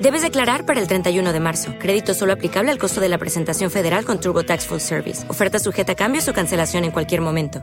Debes 0.00 0.22
declarar 0.22 0.64
para 0.64 0.80
el 0.80 0.86
31 0.86 1.32
de 1.32 1.40
marzo. 1.40 1.74
Crédito 1.80 2.14
solo 2.14 2.32
aplicable 2.32 2.70
al 2.70 2.78
costo 2.78 3.00
de 3.00 3.08
la 3.08 3.18
presentación 3.18 3.70
federal 3.70 4.04
con 4.04 4.20
TurboTax 4.20 4.66
Full 4.66 4.78
Service. 4.78 5.28
Oferta 5.28 5.58
sujeta 5.58 5.92
a 5.92 5.96
cambios 5.96 6.28
o 6.28 6.32
cancelación 6.32 6.84
en 6.84 6.92
cualquier 6.92 7.20
momento. 7.20 7.62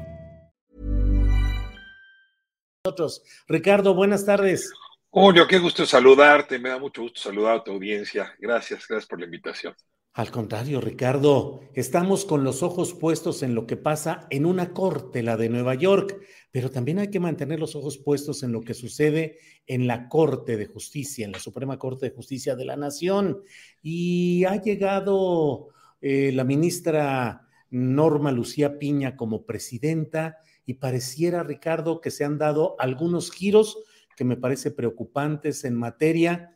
Ricardo, 3.48 3.96
buenas 3.96 4.26
tardes. 4.26 4.72
Julio, 5.09 5.48
qué 5.48 5.59
gusto 5.59 5.86
saludarte. 5.86 6.59
Me 6.59 6.70
da 6.70 6.78
mucho 6.78 7.04
gusto 7.04 7.22
saludar 7.22 7.56
a 7.56 7.64
tu 7.64 7.72
audiencia. 7.72 8.36
Gracias, 8.38 8.86
gracias 8.88 9.08
por 9.08 9.20
la 9.20 9.26
invitación. 9.26 9.74
Al 10.16 10.32
contrario, 10.32 10.80
Ricardo, 10.80 11.60
estamos 11.74 12.24
con 12.24 12.46
los 12.46 12.64
ojos 12.64 12.94
puestos 12.94 13.44
en 13.44 13.54
lo 13.54 13.68
que 13.68 13.76
pasa 13.76 14.28
en 14.30 14.46
una 14.46 14.72
corte, 14.72 15.22
la 15.22 15.36
de 15.36 15.50
Nueva 15.50 15.76
York, 15.76 16.18
pero 16.52 16.72
también 16.72 17.00
hay 17.00 17.10
que 17.10 17.20
mantener 17.20 17.60
los 17.60 17.76
ojos 17.76 17.98
puestos 17.98 18.42
en 18.42 18.54
lo 18.54 18.62
que 18.62 18.74
sucede 18.74 19.40
en 19.68 19.88
la 19.88 20.08
Corte 20.08 20.56
de 20.56 20.68
Justicia, 20.68 21.26
en 21.26 21.34
la 21.34 21.40
Suprema 21.40 21.78
Corte 21.78 22.06
de 22.06 22.16
Justicia 22.16 22.56
de 22.56 22.64
la 22.64 22.78
Nación. 22.78 23.42
Y 23.82 24.46
ha 24.46 24.62
llegado 24.62 25.68
eh, 26.00 26.32
la 26.34 26.46
ministra 26.46 27.50
Norma 27.70 28.32
Lucía 28.32 28.80
Piña 28.80 29.18
como 29.18 29.46
presidenta 29.46 30.38
y 30.66 30.76
pareciera, 30.76 31.44
Ricardo, 31.44 32.00
que 32.00 32.10
se 32.10 32.24
han 32.24 32.38
dado 32.38 32.78
algunos 32.80 33.32
giros 33.32 33.80
que 34.16 34.24
me 34.24 34.38
parece 34.38 34.72
preocupantes 34.72 35.66
en 35.66 35.76
materia, 35.76 36.56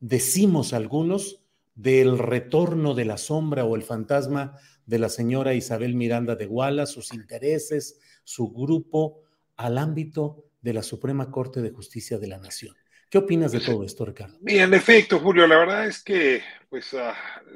decimos 0.00 0.72
algunos, 0.72 1.44
del 1.78 2.18
retorno 2.18 2.92
de 2.92 3.04
la 3.04 3.16
sombra 3.16 3.64
o 3.64 3.76
el 3.76 3.84
fantasma 3.84 4.58
de 4.84 4.98
la 4.98 5.08
señora 5.08 5.54
Isabel 5.54 5.94
Miranda 5.94 6.34
de 6.34 6.46
Guala, 6.46 6.86
sus 6.86 7.14
intereses, 7.14 8.00
su 8.24 8.52
grupo, 8.52 9.22
al 9.56 9.78
ámbito 9.78 10.50
de 10.60 10.72
la 10.72 10.82
Suprema 10.82 11.30
Corte 11.30 11.62
de 11.62 11.70
Justicia 11.70 12.18
de 12.18 12.26
la 12.26 12.38
Nación. 12.38 12.74
¿Qué 13.08 13.18
opinas 13.18 13.52
de 13.52 13.60
todo 13.60 13.84
esto, 13.84 14.04
Ricardo? 14.04 14.36
Bien, 14.40 14.64
en 14.64 14.74
efecto, 14.74 15.20
Julio, 15.20 15.46
la 15.46 15.56
verdad 15.56 15.86
es 15.86 16.02
que 16.02 16.42
pues, 16.68 16.92
uh, 16.94 17.12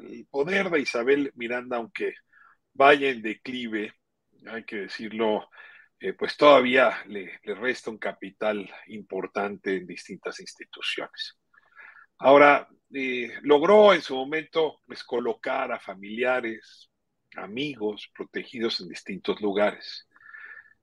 el 0.09 0.25
poder 0.31 0.69
de 0.69 0.79
Isabel 0.79 1.29
Miranda, 1.35 1.75
aunque 1.75 2.13
vaya 2.73 3.09
en 3.09 3.21
declive, 3.21 3.93
hay 4.47 4.63
que 4.63 4.77
decirlo, 4.77 5.49
eh, 5.99 6.13
pues 6.13 6.37
todavía 6.37 6.93
le, 7.07 7.41
le, 7.43 7.55
resta 7.55 7.91
un 7.91 7.97
capital 7.97 8.71
importante 8.87 9.75
en 9.75 9.85
distintas 9.85 10.39
instituciones. 10.39 11.37
Ahora, 12.19 12.69
eh, 12.93 13.33
logró 13.41 13.93
en 13.93 14.01
su 14.01 14.15
momento 14.15 14.81
pues, 14.85 15.03
colocar 15.03 15.71
a 15.71 15.79
familiares, 15.79 16.89
amigos, 17.35 18.11
protegidos 18.15 18.79
en 18.81 18.89
distintos 18.89 19.41
lugares. 19.41 20.07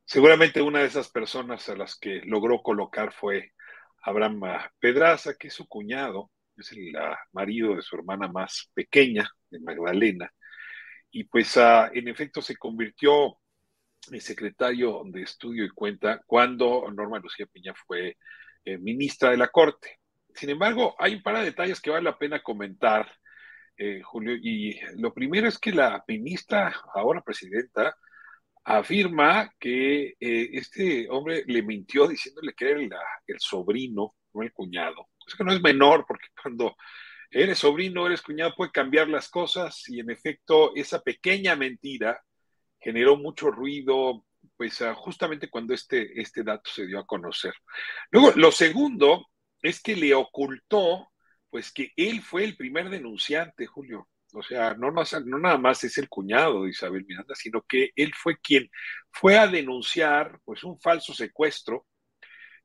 Seguramente 0.05 0.61
una 0.61 0.81
de 0.81 0.87
esas 0.87 1.09
personas 1.09 1.69
a 1.69 1.77
las 1.77 1.97
que 1.97 2.23
logró 2.25 2.63
colocar 2.63 3.13
fue 3.13 3.53
Abraham 4.03 4.43
Pedraza, 4.81 5.35
que 5.35 5.49
es 5.49 5.55
su 5.55 5.69
cuñado, 5.69 6.33
es 6.57 6.73
el 6.73 6.93
marido 7.33 7.77
de 7.77 7.83
su 7.83 7.97
hermana 7.97 8.29
más 8.29 8.71
pequeña, 8.75 9.31
de 9.51 9.61
Magdalena, 9.61 10.33
y 11.11 11.25
pues 11.25 11.57
uh, 11.57 11.91
en 11.93 12.09
efecto 12.09 12.43
se 12.43 12.57
convirtió 12.57 13.39
en 14.11 14.21
secretario 14.21 15.03
de 15.07 15.23
estudio 15.23 15.65
y 15.65 15.71
cuenta 15.71 16.23
cuando 16.27 16.91
Norma 16.91 17.19
Lucía 17.19 17.47
Piña 17.47 17.75
fue 17.87 18.17
eh, 18.65 18.79
ministra 18.79 19.31
de 19.31 19.37
la 19.37 19.49
Corte. 19.49 20.00
Sin 20.35 20.51
embargo, 20.51 20.95
hay 20.99 21.15
un 21.15 21.23
par 21.23 21.39
de 21.39 21.45
detalles 21.45 21.81
que 21.81 21.91
vale 21.91 22.05
la 22.05 22.19
pena 22.19 22.43
comentar, 22.43 23.11
eh, 23.77 24.01
Julio, 24.03 24.35
y 24.35 24.79
lo 24.97 25.13
primero 25.13 25.49
es 25.49 25.59
que 25.59 25.73
la 25.73 26.03
ministra, 26.07 26.75
ahora 26.95 27.23
presidenta, 27.23 27.97
afirma 28.65 29.53
que 29.59 30.17
eh, 30.21 30.51
este 30.53 31.09
hombre 31.11 31.45
le 31.47 31.63
mintió 31.63 32.07
diciéndole 32.07 32.53
que 32.53 32.71
era 32.71 32.81
el, 32.81 32.91
el 33.27 33.41
sobrino, 33.41 34.15
no 34.35 34.43
el 34.43 34.53
cuñado. 34.53 35.09
Es 35.27 35.35
que 35.35 35.45
no 35.45 35.53
es 35.53 35.63
menor, 35.63 36.05
porque 36.07 36.29
cuando 36.41 36.77
eres 37.31 37.59
sobrino, 37.59 38.07
eres 38.07 38.23
cuñado, 38.23 38.55
puede 38.57 38.73
cambiar 38.73 39.09
las 39.09 39.29
cosas 39.29 39.89
y 39.89 40.01
en 40.01 40.11
efecto 40.11 40.73
esa 40.75 41.01
pequeña 41.01 41.57
mentira 41.57 42.21
generó 42.79 43.17
mucho 43.17 43.51
ruido, 43.51 44.25
pues 44.57 44.83
ah, 44.83 44.95
justamente 44.95 45.49
cuando 45.49 45.75
este, 45.75 46.21
este 46.21 46.43
dato 46.43 46.71
se 46.71 46.87
dio 46.87 46.99
a 46.99 47.07
conocer. 47.07 47.55
Luego, 48.11 48.33
lo 48.37 48.51
segundo 48.51 49.27
es 49.63 49.83
que 49.83 49.97
le 49.97 50.15
ocultó, 50.15 51.11
pues 51.51 51.73
que 51.73 51.93
él 51.97 52.23
fue 52.23 52.45
el 52.45 52.57
primer 52.57 52.91
denunciante, 52.91 53.67
Julio. 53.67 54.09
O 54.33 54.43
sea, 54.43 54.75
no, 54.75 54.91
no, 54.91 55.03
no 55.25 55.39
nada 55.39 55.59
más 55.59 55.83
es 55.85 55.99
el 55.99 56.09
cuñado 56.09 56.65
de 56.65 56.71
Isabel 56.71 57.05
Miranda, 57.07 57.35
sino 57.35 57.63
que 57.63 57.91
él 57.97 58.13
fue 58.15 58.39
quien 58.39 58.71
fue 59.11 59.39
a 59.39 59.49
denunciar, 59.49 60.39
pues, 60.45 60.63
un 60.65 60.81
falso 60.81 61.13
secuestro. 61.15 61.87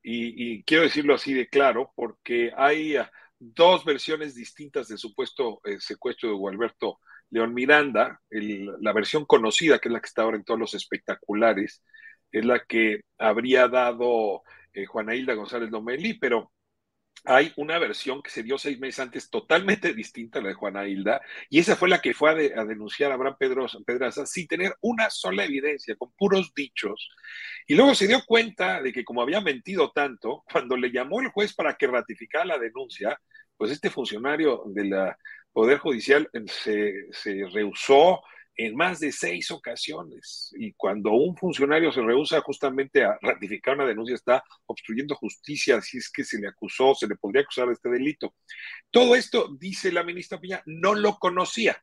Y, 0.04 0.64
quiero 0.66 0.84
decirlo 0.84 1.16
así 1.16 1.34
de 1.34 1.48
claro, 1.50 1.92
porque 1.96 2.52
hay 2.56 2.96
ah, 2.96 3.12
dos 3.40 3.84
versiones 3.86 4.36
distintas 4.36 4.88
del 4.88 5.00
supuesto 5.00 5.62
eh, 5.64 5.80
secuestro 5.80 6.30
de 6.30 6.36
Gualberto 6.36 7.00
León 7.32 7.54
Miranda. 7.54 8.22
la 8.30 8.94
versión 8.94 9.26
conocida, 9.26 9.80
que 9.80 9.90
es 9.90 9.94
la 9.94 10.00
que 10.00 10.08
está 10.08 10.22
ahora 10.24 10.38
en 10.38 10.44
todos 10.44 10.60
los 10.60 10.74
espectaculares, 10.76 11.84
es 12.32 12.46
la 12.46 12.64
que 12.66 13.02
habría 13.18 13.68
dado 13.68 14.44
eh, 14.74 14.86
Juana 14.86 15.16
Hilda 15.16 15.34
González 15.34 15.72
Lomelí, 15.72 16.16
pero 16.20 16.52
hay 17.26 17.54
una 17.56 17.80
versión 17.80 18.22
que 18.22 18.30
se 18.30 18.44
dio 18.44 18.58
seis 18.58 18.80
meses 18.80 19.00
antes 19.00 19.30
totalmente 19.30 19.94
distinta 19.94 20.40
a 20.40 20.42
la 20.42 20.50
de 20.50 20.54
Juana 20.56 20.88
Hilda, 20.88 21.22
y 21.50 21.60
esa 21.60 21.76
fue 21.76 21.90
la 21.90 22.02
que 22.02 22.14
fue 22.14 22.32
a, 22.32 22.66
denunciar 22.66 23.12
a 23.12 23.16
Abraham 23.16 23.38
Pedraza 23.38 24.26
sin 24.26 24.48
tener 24.48 24.76
una 24.82 25.10
sola 25.10 25.44
evidencia, 25.46 25.96
con 25.96 26.12
puros 26.14 26.54
dichos. 26.56 27.10
Y 27.68 27.76
luego 27.76 27.96
se 27.96 28.08
dio 28.08 28.22
cuenta 28.26 28.82
de 28.82 28.94
que 28.94 29.04
como 29.04 29.22
había 29.22 29.42
mentido 29.42 29.92
tanto, 29.92 30.44
cuando 30.52 30.78
le 30.78 30.92
llamó 30.92 31.22
el 31.22 31.30
juez 31.30 31.54
para 31.54 31.76
que 31.76 31.88
ratificara 31.88 32.46
la 32.46 32.60
denuncia, 32.60 33.20
pues 33.58 33.72
este 33.72 33.90
funcionario 33.90 34.64
del 34.68 34.94
Poder 35.54 35.78
Judicial 35.78 36.30
se, 36.48 37.08
se 37.12 37.46
rehusó 37.54 38.22
en 38.58 38.76
más 38.76 39.00
de 39.00 39.12
seis 39.12 39.52
ocasiones. 39.52 40.54
Y 40.58 40.74
cuando 40.74 41.12
un 41.12 41.36
funcionario 41.36 41.92
se 41.92 42.02
rehúsa 42.02 42.42
justamente 42.42 43.04
a 43.04 43.18
ratificar 43.22 43.76
una 43.76 43.86
denuncia, 43.86 44.16
está 44.16 44.44
obstruyendo 44.66 45.16
justicia, 45.16 45.82
si 45.82 45.98
es 45.98 46.10
que 46.10 46.24
se 46.24 46.40
le 46.40 46.48
acusó, 46.48 46.96
se 46.96 47.08
le 47.08 47.16
podría 47.16 47.42
acusar 47.42 47.68
de 47.68 47.74
este 47.74 47.90
delito. 47.90 48.34
Todo 48.92 49.16
esto, 49.16 49.50
dice 49.60 49.92
la 49.92 50.04
ministra 50.04 50.40
Piña, 50.40 50.62
no 50.66 50.96
lo 50.96 51.18
conocía. 51.18 51.82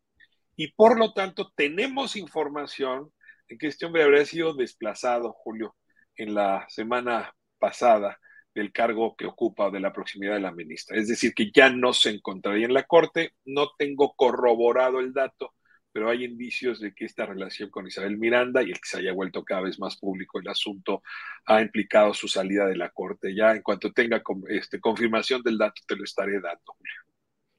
Y 0.57 0.73
por 0.73 0.99
lo 0.99 1.13
tanto, 1.13 1.53
tenemos 1.55 2.17
información 2.17 3.13
de 3.49 3.59
que 3.59 3.67
este 3.67 3.87
hombre 3.87 4.03
habría 4.03 4.25
sido 4.25 4.55
desplazado, 4.55 5.33
Julio, 5.33 5.77
en 6.17 6.35
la 6.35 6.67
semana 6.69 7.35
pasada 7.59 8.19
del 8.55 8.73
cargo 8.73 9.17
que 9.17 9.27
ocupa 9.27 9.71
de 9.71 9.81
la 9.81 9.93
proximidad 9.93 10.35
de 10.35 10.41
la 10.41 10.53
ministra. 10.53 10.97
Es 10.97 11.09
decir, 11.09 11.33
que 11.35 11.51
ya 11.53 11.71
no 11.71 11.93
se 11.93 12.11
encontraría 12.11 12.67
en 12.67 12.75
la 12.75 12.85
corte, 12.85 13.33
no 13.45 13.71
tengo 13.79 14.15
corroborado 14.15 15.01
el 15.01 15.13
dato, 15.13 15.55
pero 15.93 16.09
hay 16.09 16.25
indicios 16.25 16.81
de 16.81 16.95
que 16.95 17.05
esta 17.05 17.27
relación 17.27 17.71
con 17.71 17.87
Isabel 17.87 18.17
Miranda 18.17 18.63
y 18.63 18.71
el 18.71 18.81
que 18.81 18.89
se 18.89 18.99
haya 18.99 19.13
vuelto 19.13 19.45
cada 19.45 19.63
vez 19.63 19.79
más 19.79 19.97
público 19.97 20.41
el 20.41 20.49
asunto 20.49 21.03
ha 21.47 21.61
implicado 21.61 22.15
su 22.15 22.29
salida 22.29 22.67
de 22.67 22.77
la 22.77 22.91
corte. 22.91 23.35
Ya 23.35 23.53
en 23.53 23.63
cuanto 23.63 23.93
tenga 23.93 24.23
este, 24.49 24.81
confirmación 24.81 25.43
del 25.43 25.59
dato 25.59 25.83
te 25.87 25.97
lo 25.97 26.05
estaré 26.05 26.41
dando. 26.41 26.77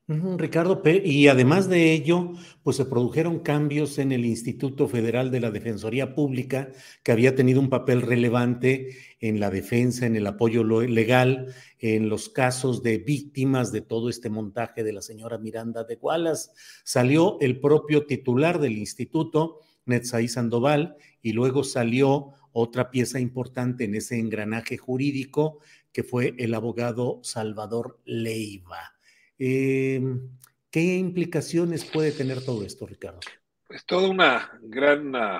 Ricardo, 0.05 0.81
y 0.85 1.27
además 1.29 1.69
de 1.69 1.94
ello, 1.94 2.33
pues 2.61 2.75
se 2.75 2.83
produjeron 2.83 3.39
cambios 3.39 3.97
en 4.00 4.11
el 4.11 4.25
Instituto 4.25 4.89
Federal 4.89 5.31
de 5.31 5.39
la 5.39 5.50
Defensoría 5.50 6.13
Pública, 6.13 6.71
que 7.03 7.13
había 7.13 7.35
tenido 7.35 7.61
un 7.61 7.69
papel 7.69 8.01
relevante 8.01 8.97
en 9.21 9.39
la 9.39 9.50
defensa, 9.50 10.05
en 10.05 10.17
el 10.17 10.27
apoyo 10.27 10.65
legal, 10.65 11.55
en 11.79 12.09
los 12.09 12.27
casos 12.27 12.83
de 12.83 12.97
víctimas 12.97 13.71
de 13.71 13.79
todo 13.79 14.09
este 14.09 14.29
montaje 14.29 14.83
de 14.83 14.91
la 14.91 15.01
señora 15.01 15.38
Miranda 15.38 15.85
de 15.85 15.95
Gualas. 15.95 16.51
Salió 16.83 17.38
el 17.39 17.61
propio 17.61 18.05
titular 18.05 18.59
del 18.59 18.77
instituto, 18.77 19.61
Netzaí 19.85 20.27
Sandoval, 20.27 20.97
y 21.21 21.31
luego 21.31 21.63
salió 21.63 22.33
otra 22.51 22.91
pieza 22.91 23.21
importante 23.21 23.85
en 23.85 23.95
ese 23.95 24.19
engranaje 24.19 24.75
jurídico, 24.75 25.59
que 25.94 26.03
fue 26.03 26.35
el 26.39 26.53
abogado 26.55 27.21
Salvador 27.23 28.01
Leiva. 28.03 28.93
Em, 29.38 30.30
¿Qué 30.69 30.81
implicaciones 30.95 31.85
puede 31.85 32.12
tener 32.12 32.44
todo 32.44 32.65
esto, 32.65 32.88
Ricardo? 32.88 33.19
Pues 33.68 33.85
toda 33.85 34.07
una 34.07 34.51
gran 34.62 35.15
uh, 35.15 35.39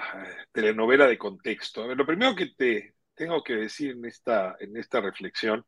telenovela 0.51 1.07
de 1.07 1.18
contexto. 1.18 1.94
lo 1.94 2.06
primero 2.06 2.36
que 2.36 2.51
te 2.56 2.94
tengo 3.16 3.44
que 3.44 3.56
decir 3.56 3.92
en 3.92 4.06
esta, 4.06 4.56
en 4.60 4.78
esta 4.78 5.01
reflexión 5.01 5.66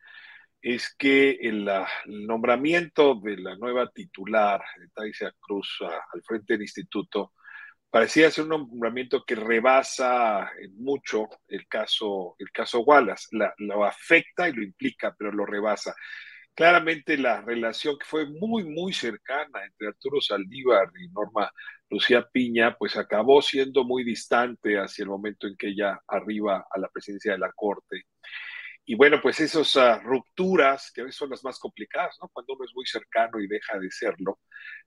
es 0.61 0.95
que 0.95 1.31
el, 1.41 1.69
nombramiento 2.27 3.19
de 3.23 3.37
la 3.37 3.55
nueva 3.55 3.89
titular, 3.91 4.63
Taisia 4.93 5.31
Cruz, 5.39 5.79
al 5.81 6.23
frente 6.23 6.53
del 6.53 6.63
instituto, 6.63 7.33
parecía 7.89 8.31
ser 8.31 8.45
un 8.45 8.49
nombramiento 8.49 9.23
que 9.23 9.35
rebasa 9.35 10.51
mucho 10.73 11.27
el 11.47 11.67
caso, 11.67 12.35
el 12.39 12.51
caso 12.51 12.81
Wallace. 12.81 13.27
lo 13.59 13.85
afecta 13.85 14.49
y 14.49 14.53
lo 14.53 14.63
implica, 14.63 15.15
pero 15.17 15.31
lo 15.31 15.45
rebasa 15.45 15.95
claramente 16.55 17.17
la 17.17 17.41
relación 17.41 17.97
que 17.99 18.05
fue 18.05 18.25
muy, 18.25 18.63
muy 18.63 18.93
cercana 18.93 19.63
entre 19.65 19.89
Arturo 19.89 20.21
Saldívar 20.21 20.89
y 20.99 21.09
Norma 21.09 21.51
Lucía 21.89 22.27
Piña, 22.31 22.75
pues 22.77 22.97
acabó 22.97 23.41
siendo 23.41 23.83
muy 23.83 24.03
distante 24.03 24.79
hacia 24.79 25.03
el 25.03 25.09
momento 25.09 25.47
en 25.47 25.55
que 25.57 25.67
ella 25.67 25.99
arriba 26.07 26.65
a 26.69 26.79
la 26.79 26.87
presidencia 26.89 27.33
de 27.33 27.39
la 27.39 27.51
Corte. 27.53 28.05
Y 28.87 28.93
bueno, 28.95 29.19
pues 29.19 29.39
esas 29.39 29.75
uh, 29.75 29.99
rupturas, 30.03 30.91
que 30.93 31.01
a 31.01 31.03
veces 31.05 31.17
son 31.17 31.31
las 31.31 31.43
más 31.43 31.57
complicadas, 31.57 32.17
¿no? 32.21 32.29
Cuando 32.29 32.53
uno 32.53 32.65
es 32.65 32.71
muy 32.75 32.85
cercano 32.85 33.39
y 33.39 33.47
deja 33.47 33.79
de 33.79 33.89
serlo, 33.89 34.39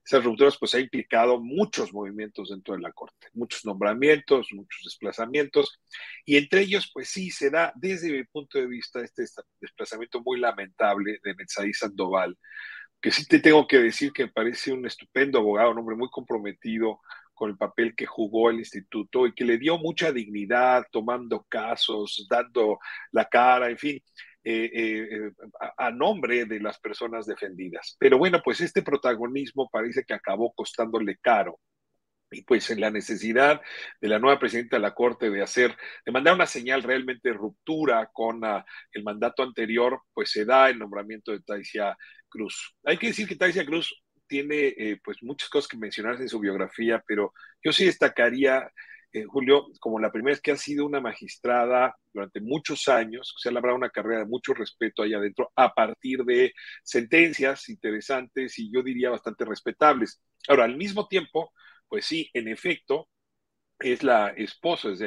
esas 0.05 0.23
rupturas 0.23 0.57
pues 0.57 0.73
ha 0.73 0.79
implicado 0.79 1.41
muchos 1.41 1.93
movimientos 1.93 2.49
dentro 2.49 2.75
de 2.75 2.81
la 2.81 2.93
Corte, 2.93 3.27
muchos 3.33 3.65
nombramientos, 3.65 4.47
muchos 4.53 4.81
desplazamientos, 4.85 5.81
y 6.25 6.37
entre 6.37 6.61
ellos 6.61 6.89
pues 6.93 7.09
sí 7.09 7.29
se 7.29 7.49
da 7.49 7.73
desde 7.75 8.11
mi 8.11 8.23
punto 8.23 8.57
de 8.57 8.67
vista 8.67 9.01
este 9.01 9.25
desplazamiento 9.59 10.21
muy 10.21 10.39
lamentable 10.39 11.19
de 11.21 11.35
Netzaí 11.35 11.73
Sandoval, 11.73 12.37
que 13.01 13.11
sí 13.11 13.25
te 13.25 13.39
tengo 13.39 13.67
que 13.67 13.79
decir 13.79 14.13
que 14.13 14.25
me 14.25 14.31
parece 14.31 14.71
un 14.71 14.85
estupendo 14.85 15.39
abogado, 15.39 15.71
un 15.71 15.79
hombre 15.79 15.95
muy 15.97 16.09
comprometido, 16.09 17.01
con 17.39 17.49
el 17.51 17.57
papel 17.57 17.95
que 17.95 18.05
jugó 18.05 18.49
el 18.49 18.59
instituto 18.59 19.25
y 19.25 19.33
que 19.33 19.45
le 19.45 19.57
dio 19.57 19.77
mucha 19.77 20.11
dignidad 20.11 20.85
tomando 20.91 21.45
casos, 21.47 22.27
dando 22.29 22.79
la 23.13 23.25
cara, 23.29 23.69
en 23.69 23.77
fin, 23.77 24.03
eh, 24.43 24.69
eh, 24.73 25.31
a, 25.77 25.89
nombre 25.89 26.43
de 26.43 26.59
las 26.59 26.77
personas 26.79 27.25
defendidas. 27.25 27.95
Pero 27.97 28.17
bueno, 28.17 28.41
pues 28.43 28.59
este 28.59 28.81
protagonismo 28.81 29.69
parece 29.71 30.03
que 30.03 30.13
acabó 30.13 30.51
costándole 30.53 31.15
caro. 31.21 31.57
Y 32.29 32.43
pues 32.43 32.69
en 32.71 32.81
la 32.81 32.91
necesidad 32.91 33.61
de 34.01 34.07
la 34.09 34.19
nueva 34.19 34.37
presidenta 34.37 34.75
de 34.75 34.81
la 34.81 34.93
Corte 34.93 35.29
de 35.29 35.41
hacer, 35.41 35.75
de 36.05 36.11
mandar 36.11 36.35
una 36.35 36.45
señal 36.45 36.83
realmente 36.83 37.29
de 37.29 37.35
ruptura 37.35 38.09
con 38.13 38.43
ah, 38.43 38.65
el 38.91 39.03
mandato 39.03 39.43
anterior, 39.43 40.01
pues 40.13 40.31
se 40.31 40.43
da 40.45 40.69
el 40.69 40.77
nombramiento 40.77 41.31
de 41.31 41.41
Taisia 41.41 41.97
Cruz. 42.27 42.75
Hay 42.83 42.97
que 42.97 43.07
decir 43.07 43.27
que 43.29 43.35
Taisia 43.37 43.65
Cruz 43.65 44.03
tiene 44.29 44.67
eh, 44.77 44.99
pues 45.03 45.21
muchas 45.23 45.49
cosas 45.49 45.67
que 45.67 45.77
mencionarse 45.77 46.23
en 46.23 46.29
su 46.29 46.39
biografía, 46.39 47.03
pero 47.07 47.33
yo 47.63 47.73
sí 47.73 47.85
destacaría, 47.85 48.71
eh, 49.11 49.25
Julio, 49.25 49.67
como 49.81 49.99
la 49.99 50.11
primera 50.11 50.33
es 50.35 50.41
que 50.41 50.51
ha 50.51 50.57
sido 50.57 50.85
una 50.85 51.01
magistrada 51.01 51.97
durante 52.13 52.39
muchos 52.39 52.87
años, 52.87 53.35
se 53.37 53.49
ha 53.49 53.51
labrado 53.51 53.77
una 53.77 53.89
carrera 53.89 54.19
de 54.19 54.27
mucho 54.27 54.53
respeto 54.53 55.03
ahí 55.03 55.13
adentro, 55.13 55.51
a 55.55 55.73
partir 55.73 56.23
de 56.23 56.53
sentencias 56.83 57.67
interesantes 57.69 58.57
y 58.59 58.71
yo 58.71 58.83
diría 58.83 59.09
bastante 59.09 59.45
respetables. 59.45 60.21
Ahora, 60.47 60.65
al 60.65 60.77
mismo 60.77 61.07
tiempo, 61.07 61.51
pues 61.89 62.05
sí, 62.05 62.29
en 62.33 62.47
efecto, 62.47 63.09
es 63.79 64.03
la 64.03 64.29
esposa, 64.29 64.89
es 64.91 65.01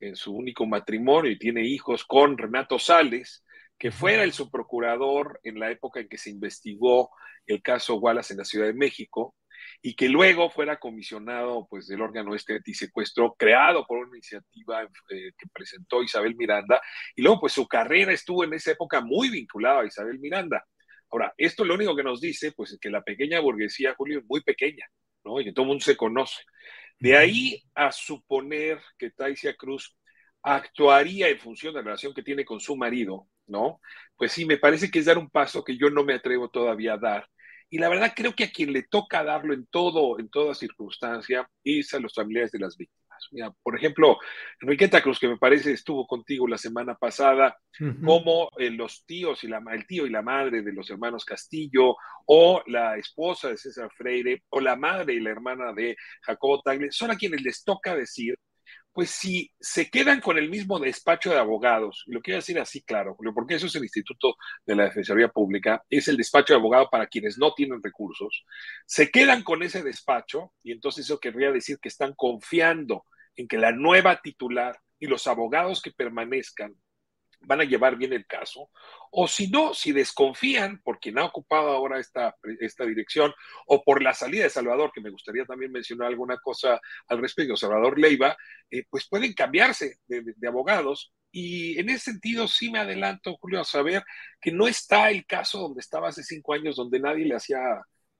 en 0.00 0.16
su 0.16 0.34
único 0.34 0.66
matrimonio 0.66 1.30
y 1.30 1.38
tiene 1.38 1.64
hijos 1.64 2.04
con 2.04 2.36
Renato 2.36 2.78
Sales, 2.78 3.44
que 3.82 3.90
fuera 3.90 4.22
el 4.22 4.32
subprocurador 4.32 5.40
en 5.42 5.58
la 5.58 5.72
época 5.72 5.98
en 5.98 6.08
que 6.08 6.16
se 6.16 6.30
investigó 6.30 7.10
el 7.44 7.60
caso 7.62 7.96
Wallace 7.96 8.32
en 8.32 8.38
la 8.38 8.44
Ciudad 8.44 8.66
de 8.66 8.74
México 8.74 9.34
y 9.82 9.96
que 9.96 10.08
luego 10.08 10.50
fuera 10.50 10.78
comisionado 10.78 11.66
pues 11.68 11.88
del 11.88 12.00
órgano 12.00 12.32
este 12.36 12.54
antisecuestro 12.54 13.34
creado 13.36 13.84
por 13.84 13.98
una 13.98 14.16
iniciativa 14.16 14.84
eh, 14.84 15.32
que 15.36 15.48
presentó 15.52 16.00
Isabel 16.00 16.36
Miranda 16.36 16.80
y 17.16 17.22
luego 17.22 17.40
pues 17.40 17.54
su 17.54 17.66
carrera 17.66 18.12
estuvo 18.12 18.44
en 18.44 18.54
esa 18.54 18.70
época 18.70 19.00
muy 19.00 19.30
vinculada 19.30 19.80
a 19.80 19.86
Isabel 19.86 20.20
Miranda. 20.20 20.64
Ahora, 21.10 21.34
esto 21.36 21.64
lo 21.64 21.74
único 21.74 21.96
que 21.96 22.04
nos 22.04 22.20
dice 22.20 22.52
pues 22.52 22.70
es 22.70 22.78
que 22.78 22.88
la 22.88 23.02
pequeña 23.02 23.40
burguesía, 23.40 23.96
Julio, 23.96 24.20
es 24.20 24.24
muy 24.26 24.44
pequeña, 24.44 24.86
¿no? 25.24 25.40
Y 25.40 25.44
que 25.44 25.52
todo 25.52 25.64
el 25.64 25.70
mundo 25.70 25.84
se 25.84 25.96
conoce. 25.96 26.44
De 27.00 27.16
ahí 27.16 27.60
a 27.74 27.90
suponer 27.90 28.80
que 28.96 29.10
Taisia 29.10 29.56
Cruz 29.56 29.96
actuaría 30.40 31.28
en 31.28 31.40
función 31.40 31.74
de 31.74 31.80
la 31.80 31.86
relación 31.86 32.14
que 32.14 32.22
tiene 32.22 32.44
con 32.44 32.60
su 32.60 32.76
marido, 32.76 33.26
¿no? 33.46 33.80
Pues 34.16 34.32
sí, 34.32 34.44
me 34.44 34.58
parece 34.58 34.90
que 34.90 34.98
es 34.98 35.06
dar 35.06 35.18
un 35.18 35.30
paso 35.30 35.64
que 35.64 35.76
yo 35.76 35.90
no 35.90 36.04
me 36.04 36.14
atrevo 36.14 36.48
todavía 36.48 36.94
a 36.94 36.98
dar. 36.98 37.28
Y 37.70 37.78
la 37.78 37.88
verdad 37.88 38.12
creo 38.14 38.34
que 38.34 38.44
a 38.44 38.50
quien 38.50 38.72
le 38.72 38.82
toca 38.82 39.24
darlo 39.24 39.54
en 39.54 39.66
todo, 39.66 40.18
en 40.18 40.28
toda 40.28 40.54
circunstancia, 40.54 41.48
es 41.64 41.94
a 41.94 42.00
los 42.00 42.14
familiares 42.14 42.52
de 42.52 42.58
las 42.58 42.76
víctimas. 42.76 43.02
Mira, 43.30 43.50
por 43.62 43.76
ejemplo, 43.76 44.18
Enriqueta 44.60 45.00
Cruz, 45.00 45.18
que 45.18 45.28
me 45.28 45.38
parece 45.38 45.72
estuvo 45.72 46.06
contigo 46.06 46.46
la 46.46 46.58
semana 46.58 46.94
pasada, 46.94 47.56
como 48.04 48.50
eh, 48.58 48.70
los 48.70 49.06
tíos 49.06 49.42
y 49.44 49.48
la, 49.48 49.62
el 49.72 49.86
tío 49.86 50.06
y 50.06 50.10
la 50.10 50.22
madre 50.22 50.62
de 50.62 50.72
los 50.72 50.90
hermanos 50.90 51.24
Castillo, 51.24 51.96
o 52.26 52.62
la 52.66 52.96
esposa 52.96 53.48
de 53.48 53.56
César 53.56 53.90
Freire, 53.96 54.42
o 54.50 54.60
la 54.60 54.76
madre 54.76 55.14
y 55.14 55.20
la 55.20 55.30
hermana 55.30 55.72
de 55.72 55.96
Jacobo 56.22 56.60
Tagle, 56.60 56.90
son 56.90 57.10
a 57.10 57.16
quienes 57.16 57.42
les 57.42 57.64
toca 57.64 57.94
decir 57.94 58.34
pues 58.92 59.10
si 59.10 59.50
se 59.58 59.90
quedan 59.90 60.20
con 60.20 60.38
el 60.38 60.50
mismo 60.50 60.78
despacho 60.78 61.30
de 61.30 61.38
abogados, 61.38 62.04
y 62.06 62.12
lo 62.12 62.20
quiero 62.20 62.38
decir 62.38 62.58
así 62.58 62.82
claro, 62.82 63.16
porque 63.34 63.54
eso 63.54 63.66
es 63.66 63.74
el 63.74 63.84
Instituto 63.84 64.36
de 64.66 64.76
la 64.76 64.84
Defensoría 64.84 65.28
Pública, 65.28 65.82
es 65.88 66.08
el 66.08 66.16
despacho 66.16 66.52
de 66.52 66.60
abogados 66.60 66.88
para 66.90 67.06
quienes 67.06 67.38
no 67.38 67.54
tienen 67.54 67.82
recursos, 67.82 68.44
se 68.86 69.10
quedan 69.10 69.42
con 69.42 69.62
ese 69.62 69.82
despacho 69.82 70.52
y 70.62 70.72
entonces 70.72 71.06
eso 71.06 71.20
querría 71.20 71.50
decir 71.50 71.78
que 71.80 71.88
están 71.88 72.12
confiando 72.14 73.06
en 73.36 73.48
que 73.48 73.58
la 73.58 73.72
nueva 73.72 74.20
titular 74.20 74.78
y 74.98 75.06
los 75.06 75.26
abogados 75.26 75.80
que 75.80 75.90
permanezcan 75.90 76.74
van 77.44 77.60
a 77.60 77.64
llevar 77.64 77.96
bien 77.96 78.12
el 78.12 78.26
caso, 78.26 78.70
o 79.10 79.28
si 79.28 79.48
no, 79.48 79.74
si 79.74 79.92
desconfían 79.92 80.80
por 80.82 80.98
quien 80.98 81.18
ha 81.18 81.24
ocupado 81.24 81.70
ahora 81.70 81.98
esta, 81.98 82.34
esta 82.60 82.84
dirección, 82.84 83.32
o 83.66 83.82
por 83.82 84.02
la 84.02 84.14
salida 84.14 84.44
de 84.44 84.50
Salvador, 84.50 84.90
que 84.94 85.00
me 85.00 85.10
gustaría 85.10 85.44
también 85.44 85.72
mencionar 85.72 86.08
alguna 86.08 86.38
cosa 86.38 86.80
al 87.08 87.18
respecto, 87.18 87.56
Salvador 87.56 87.98
Leiva, 87.98 88.36
eh, 88.70 88.84
pues 88.88 89.08
pueden 89.08 89.32
cambiarse 89.34 89.98
de, 90.06 90.22
de, 90.36 90.48
abogados. 90.48 91.12
Y 91.30 91.78
en 91.78 91.88
ese 91.88 92.12
sentido 92.12 92.46
sí 92.48 92.70
me 92.70 92.78
adelanto, 92.78 93.36
Julio, 93.38 93.60
a 93.60 93.64
saber 93.64 94.02
que 94.40 94.52
no 94.52 94.66
está 94.66 95.10
el 95.10 95.26
caso 95.26 95.58
donde 95.58 95.80
estaba 95.80 96.08
hace 96.08 96.22
cinco 96.22 96.52
años, 96.52 96.76
donde 96.76 97.00
nadie 97.00 97.24
le 97.24 97.36
hacía 97.36 97.58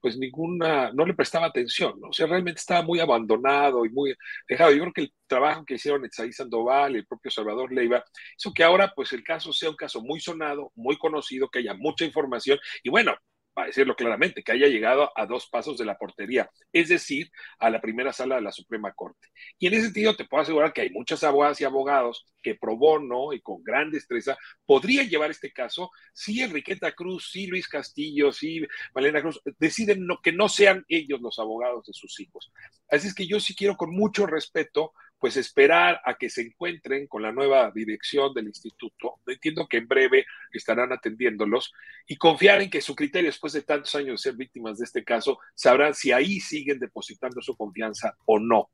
pues 0.02 0.18
ninguna, 0.18 0.92
no 0.92 1.06
le 1.06 1.14
prestaba 1.14 1.47
atención, 1.47 1.99
¿no? 2.00 2.09
o 2.09 2.12
sea, 2.12 2.26
realmente 2.26 2.59
estaba 2.59 2.82
muy 2.82 2.99
abandonado 3.00 3.87
y 3.87 3.90
muy 3.90 4.14
dejado. 4.49 4.73
Yo 4.73 4.80
creo 4.80 4.92
que 4.92 5.00
el 5.02 5.14
trabajo 5.28 5.64
que 5.64 5.75
hicieron 5.75 6.04
Etzaí 6.04 6.32
Sandoval, 6.32 6.97
el 6.97 7.06
propio 7.06 7.30
Salvador 7.30 7.73
Leiva, 7.73 8.04
hizo 8.37 8.52
que 8.52 8.64
ahora 8.64 8.92
pues 8.94 9.12
el 9.12 9.23
caso 9.23 9.52
sea 9.52 9.71
un 9.71 9.76
caso 9.76 10.02
muy 10.02 10.21
sonado, 10.21 10.73
muy 10.75 10.99
conocido, 10.99 11.49
que 11.49 11.61
haya 11.61 11.75
mucha 11.75 12.04
información 12.04 12.59
y 12.82 12.90
bueno, 12.90 13.14
para 13.54 13.68
decirlo 13.68 13.94
claramente, 13.94 14.42
que 14.42 14.52
haya 14.52 14.66
llegado 14.66 15.11
a 15.14 15.26
dos 15.26 15.49
pasos 15.49 15.78
de 15.78 15.85
la 15.85 15.99
portería, 15.99 16.50
es 16.73 16.88
decir, 16.88 17.30
a 17.59 17.71
la 17.71 17.80
primera 17.80 18.12
sala 18.12 18.37
de 18.37 18.42
la 18.42 18.52
Suprema 18.52 18.92
Corte. 18.92 19.28
Y 19.59 19.66
en 19.66 19.75
ese 19.75 19.85
sentido 19.85 20.16
te 20.16 20.25
puedo 20.25 20.42
asegurar 20.42 20.73
que 20.73 20.82
hay 20.82 20.90
muchas 20.90 21.23
abogadas 21.25 21.61
y 21.61 21.64
abogados 21.64 22.26
que 22.42 22.54
pro 22.54 22.76
bono 22.76 23.32
y 23.32 23.40
con 23.40 23.62
gran 23.62 23.90
destreza 23.90 24.37
podrían 24.66 25.09
llevar 25.09 25.30
este 25.30 25.52
caso 25.52 25.90
si 26.12 26.40
Enriqueta 26.40 26.92
Cruz, 26.92 27.30
si 27.30 27.47
Luis 27.47 27.68
Castillo, 27.68 28.32
si 28.32 28.62
Malena 28.94 29.21
Cruz 29.21 29.40
deciden 29.59 30.06
que 30.23 30.32
no 30.32 30.49
sean 30.49 30.85
ellos 30.88 31.21
los 31.21 31.38
abogados 31.38 31.87
de 31.87 31.92
sus 31.92 32.18
hijos. 32.21 32.52
Así 32.88 33.09
es 33.09 33.14
que 33.14 33.26
yo 33.26 33.38
sí 33.40 33.54
quiero 33.54 33.76
con 33.76 33.90
mucho 33.90 34.26
respeto 34.26 34.92
pues 35.23 35.37
esperar 35.37 36.00
a 36.05 36.14
que 36.14 36.29
se 36.29 36.43
encuentren 36.43 37.07
con 37.07 37.23
la 37.23 37.31
nueva 37.31 37.71
dirección 37.73 38.35
del 38.35 38.49
instituto. 38.49 39.21
Entiendo 39.25 39.69
que 39.69 39.76
en 39.76 39.87
breve 39.87 40.26
estarán 40.52 40.93
atendiéndolos 40.93 41.73
y 42.09 42.17
confiar 42.17 42.61
en 42.61 42.69
que 42.69 42.81
su 42.81 42.97
criterio, 42.97 43.29
después 43.29 43.52
de 43.52 43.62
tantos 43.62 43.95
años 43.95 44.21
de 44.21 44.31
ser 44.31 44.37
víctimas 44.37 44.79
de 44.79 44.85
este 44.85 45.05
caso, 45.05 45.38
sabrán 45.55 45.95
si 45.95 46.11
ahí 46.11 46.41
siguen 46.41 46.81
depositando 46.81 47.41
su 47.41 47.57
confianza 47.57 48.17
o 48.25 48.41
no. 48.41 48.71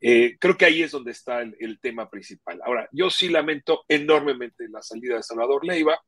Eh, 0.00 0.36
creo 0.38 0.56
que 0.56 0.66
ahí 0.66 0.82
es 0.82 0.92
donde 0.92 1.10
está 1.10 1.42
el, 1.42 1.56
el 1.58 1.80
tema 1.80 2.08
principal. 2.08 2.60
Ahora, 2.64 2.88
yo 2.92 3.10
sí 3.10 3.28
lamento 3.28 3.84
enormemente 3.88 4.68
la 4.68 4.82
salida 4.82 5.16
de 5.16 5.24
Salvador 5.24 5.66
Leiva 5.66 6.00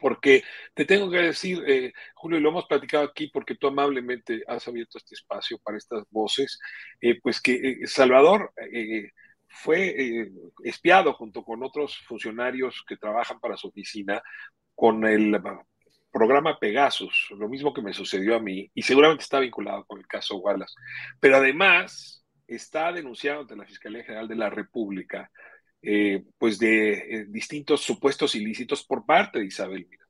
porque 0.00 0.42
te 0.74 0.84
tengo 0.84 1.10
que 1.10 1.18
decir, 1.18 1.62
eh, 1.66 1.92
Julio, 2.14 2.40
lo 2.40 2.50
hemos 2.50 2.66
platicado 2.66 3.04
aquí 3.04 3.28
porque 3.28 3.56
tú 3.56 3.68
amablemente 3.68 4.42
has 4.46 4.66
abierto 4.68 4.98
este 4.98 5.14
espacio 5.14 5.58
para 5.58 5.78
estas 5.78 6.04
voces, 6.10 6.58
eh, 7.00 7.18
pues 7.20 7.40
que 7.40 7.54
eh, 7.54 7.86
Salvador 7.86 8.52
fue 9.48 10.30
espiado 10.62 11.12
junto 11.14 11.42
con 11.42 11.62
otros 11.64 11.98
funcionarios 12.06 12.84
que 12.86 12.96
trabajan 12.96 13.40
para 13.40 13.56
su 13.56 13.68
oficina 13.68 14.22
con 14.74 15.04
el 15.04 15.40
programa 16.12 16.58
Pegasus, 16.58 17.28
lo 17.36 17.48
mismo 17.48 17.74
que 17.74 17.82
me 17.82 17.92
sucedió 17.92 18.36
a 18.36 18.40
mí, 18.40 18.70
y 18.74 18.82
seguramente 18.82 19.24
está 19.24 19.40
vinculado 19.40 19.84
con 19.86 19.98
el 19.98 20.06
caso 20.06 20.36
Wallace, 20.36 20.74
pero 21.18 21.36
además 21.36 22.24
está 22.46 22.92
denunciado 22.92 23.42
ante 23.42 23.56
la 23.56 23.64
Fiscalía 23.64 24.04
General 24.04 24.28
de 24.28 24.36
la 24.36 24.50
República 24.50 25.30
eh, 25.82 26.22
pues 26.38 26.58
de 26.58 26.92
eh, 26.92 27.26
distintos 27.28 27.80
supuestos 27.80 28.34
ilícitos 28.34 28.84
por 28.84 29.06
parte 29.06 29.38
de 29.38 29.46
Isabel 29.46 29.86
Miranda. 29.88 30.00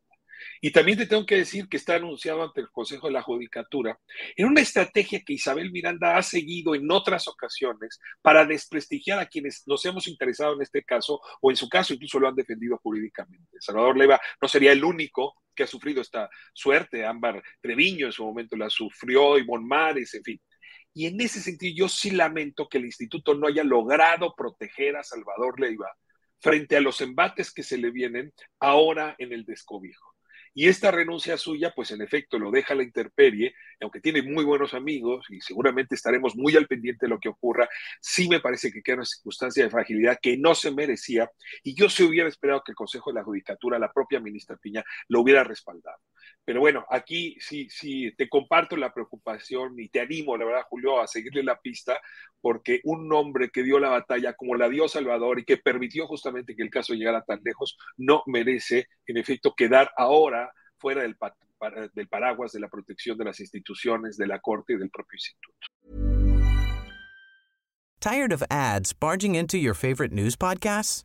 Y 0.62 0.72
también 0.72 0.98
te 0.98 1.06
tengo 1.06 1.24
que 1.24 1.36
decir 1.36 1.68
que 1.68 1.76
está 1.76 1.94
anunciado 1.94 2.42
ante 2.42 2.60
el 2.60 2.70
Consejo 2.70 3.06
de 3.06 3.14
la 3.14 3.22
Judicatura 3.22 3.98
en 4.36 4.46
una 4.46 4.60
estrategia 4.60 5.22
que 5.24 5.34
Isabel 5.34 5.70
Miranda 5.70 6.16
ha 6.16 6.22
seguido 6.22 6.74
en 6.74 6.90
otras 6.90 7.28
ocasiones 7.28 7.98
para 8.20 8.44
desprestigiar 8.44 9.18
a 9.18 9.26
quienes 9.26 9.62
nos 9.66 9.84
hemos 9.86 10.06
interesado 10.06 10.54
en 10.54 10.62
este 10.62 10.82
caso 10.82 11.20
o 11.40 11.50
en 11.50 11.56
su 11.56 11.68
caso 11.68 11.94
incluso 11.94 12.18
lo 12.18 12.28
han 12.28 12.34
defendido 12.34 12.78
jurídicamente. 12.82 13.56
Salvador 13.60 13.96
Leiva 13.96 14.20
no 14.40 14.48
sería 14.48 14.72
el 14.72 14.84
único 14.84 15.36
que 15.54 15.62
ha 15.62 15.66
sufrido 15.66 16.02
esta 16.02 16.28
suerte. 16.52 17.06
Ámbar 17.06 17.42
Treviño 17.60 18.06
en 18.06 18.12
su 18.12 18.24
momento 18.24 18.56
la 18.56 18.70
sufrió, 18.70 19.38
y 19.38 19.44
Mares, 19.44 20.14
en 20.14 20.24
fin. 20.24 20.40
Y 20.92 21.06
en 21.06 21.20
ese 21.20 21.40
sentido, 21.40 21.74
yo 21.76 21.88
sí 21.88 22.10
lamento 22.10 22.68
que 22.68 22.78
el 22.78 22.86
instituto 22.86 23.34
no 23.34 23.46
haya 23.46 23.64
logrado 23.64 24.34
proteger 24.34 24.96
a 24.96 25.04
Salvador 25.04 25.60
Leiva 25.60 25.88
frente 26.40 26.76
a 26.76 26.80
los 26.80 27.00
embates 27.00 27.52
que 27.52 27.62
se 27.62 27.78
le 27.78 27.90
vienen 27.90 28.32
ahora 28.58 29.14
en 29.18 29.32
el 29.32 29.44
descobijo. 29.44 30.09
Y 30.52 30.68
esta 30.68 30.90
renuncia 30.90 31.36
suya, 31.36 31.72
pues 31.74 31.92
en 31.92 32.02
efecto 32.02 32.38
lo 32.38 32.50
deja 32.50 32.74
la 32.74 32.82
interperie, 32.82 33.54
aunque 33.80 34.00
tiene 34.00 34.22
muy 34.22 34.44
buenos 34.44 34.74
amigos 34.74 35.26
y 35.30 35.40
seguramente 35.40 35.94
estaremos 35.94 36.36
muy 36.36 36.56
al 36.56 36.66
pendiente 36.66 37.06
de 37.06 37.10
lo 37.10 37.20
que 37.20 37.28
ocurra, 37.28 37.68
sí 38.00 38.28
me 38.28 38.40
parece 38.40 38.72
que 38.72 38.82
queda 38.82 38.96
una 38.96 39.04
circunstancia 39.04 39.62
de 39.62 39.70
fragilidad 39.70 40.18
que 40.20 40.36
no 40.36 40.54
se 40.54 40.72
merecía 40.72 41.30
y 41.62 41.74
yo 41.74 41.88
se 41.88 42.04
hubiera 42.04 42.28
esperado 42.28 42.62
que 42.64 42.72
el 42.72 42.76
Consejo 42.76 43.10
de 43.10 43.20
la 43.20 43.24
Judicatura, 43.24 43.78
la 43.78 43.92
propia 43.92 44.20
ministra 44.20 44.56
Piña, 44.56 44.84
lo 45.08 45.20
hubiera 45.20 45.44
respaldado. 45.44 45.98
Pero 46.44 46.60
bueno, 46.60 46.84
aquí 46.90 47.36
sí, 47.38 47.68
sí, 47.70 48.12
te 48.16 48.28
comparto 48.28 48.76
la 48.76 48.92
preocupación 48.92 49.78
y 49.78 49.88
te 49.88 50.00
animo, 50.00 50.36
la 50.36 50.44
verdad, 50.44 50.66
Julio, 50.68 51.00
a 51.00 51.06
seguirle 51.06 51.42
la 51.44 51.60
pista, 51.60 52.00
porque 52.40 52.80
un 52.84 53.12
hombre 53.12 53.50
que 53.50 53.62
dio 53.62 53.78
la 53.78 53.90
batalla 53.90 54.32
como 54.32 54.56
la 54.56 54.68
dio 54.68 54.88
Salvador 54.88 55.38
y 55.38 55.44
que 55.44 55.58
permitió 55.58 56.06
justamente 56.06 56.56
que 56.56 56.62
el 56.62 56.70
caso 56.70 56.94
llegara 56.94 57.22
tan 57.22 57.40
lejos, 57.44 57.76
no 57.96 58.22
merece, 58.26 58.88
en 59.06 59.18
efecto, 59.18 59.54
quedar 59.54 59.90
ahora 59.96 60.49
fuera 60.80 61.02
del, 61.02 61.16
eh, 61.20 61.88
del 61.94 62.08
paraguas 62.08 62.52
de 62.52 62.60
la 62.60 62.68
protección 62.68 63.16
de 63.18 63.24
las 63.24 63.40
instituciones, 63.40 64.16
de 64.16 64.26
la 64.26 64.38
Corte 64.38 64.72
y 64.72 64.76
del 64.76 64.90
propio 64.90 65.16
instituto. 65.16 65.56
¿Tired 68.00 68.32
of 68.32 68.42
ads 68.50 68.94
barging 68.94 69.34
into 69.34 69.58
your 69.58 69.74
favorite 69.74 70.10
news 70.10 70.34
podcasts? 70.34 71.02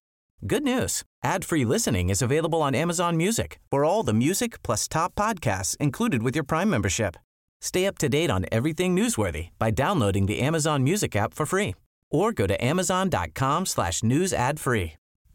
Good 0.48 0.64
news. 0.64 1.04
Ad-free 1.24 1.66
listening 1.66 2.10
is 2.10 2.22
available 2.22 2.62
on 2.62 2.74
Amazon 2.74 3.18
Music 3.18 3.60
for 3.70 3.84
all 3.84 4.04
the 4.04 4.14
music 4.14 4.62
plus 4.64 4.88
top 4.88 5.14
podcasts 5.16 5.76
included 5.78 6.24
with 6.24 6.36
your 6.36 6.46
Prime 6.46 6.70
membership. 6.70 7.18
Stay 7.62 7.86
up 7.86 7.98
to 7.98 8.08
date 8.08 8.30
on 8.30 8.46
everything 8.52 8.96
newsworthy 8.96 9.50
by 9.58 9.72
downloading 9.72 10.28
the 10.28 10.40
Amazon 10.40 10.84
Music 10.84 11.16
app 11.16 11.34
for 11.34 11.46
free 11.46 11.74
or 12.12 12.32
go 12.32 12.48
to 12.48 12.64
amazon.com 12.64 13.66
slash 13.66 14.04
news 14.04 14.32
ad 14.34 14.60
free. 14.60 14.94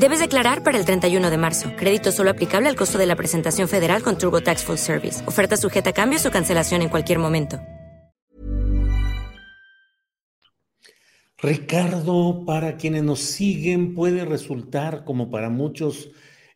Debes 0.00 0.18
declarar 0.18 0.64
para 0.64 0.78
el 0.78 0.86
31 0.86 1.30
de 1.30 1.36
marzo. 1.36 1.72
Crédito 1.76 2.10
solo 2.10 2.30
aplicable 2.30 2.70
al 2.70 2.74
costo 2.74 2.96
de 2.96 3.04
la 3.04 3.16
presentación 3.16 3.68
federal 3.68 4.02
con 4.02 4.16
TurboTax 4.16 4.64
Full 4.64 4.76
Service. 4.76 5.22
Oferta 5.28 5.58
sujeta 5.58 5.90
a 5.90 5.92
cambios 5.92 6.24
o 6.24 6.30
cancelación 6.30 6.80
en 6.80 6.88
cualquier 6.88 7.18
momento. 7.18 7.60
Ricardo, 11.36 12.46
para 12.46 12.78
quienes 12.78 13.02
nos 13.02 13.18
siguen, 13.20 13.94
puede 13.94 14.24
resultar, 14.24 15.04
como 15.04 15.30
para 15.30 15.50
muchos, 15.50 16.10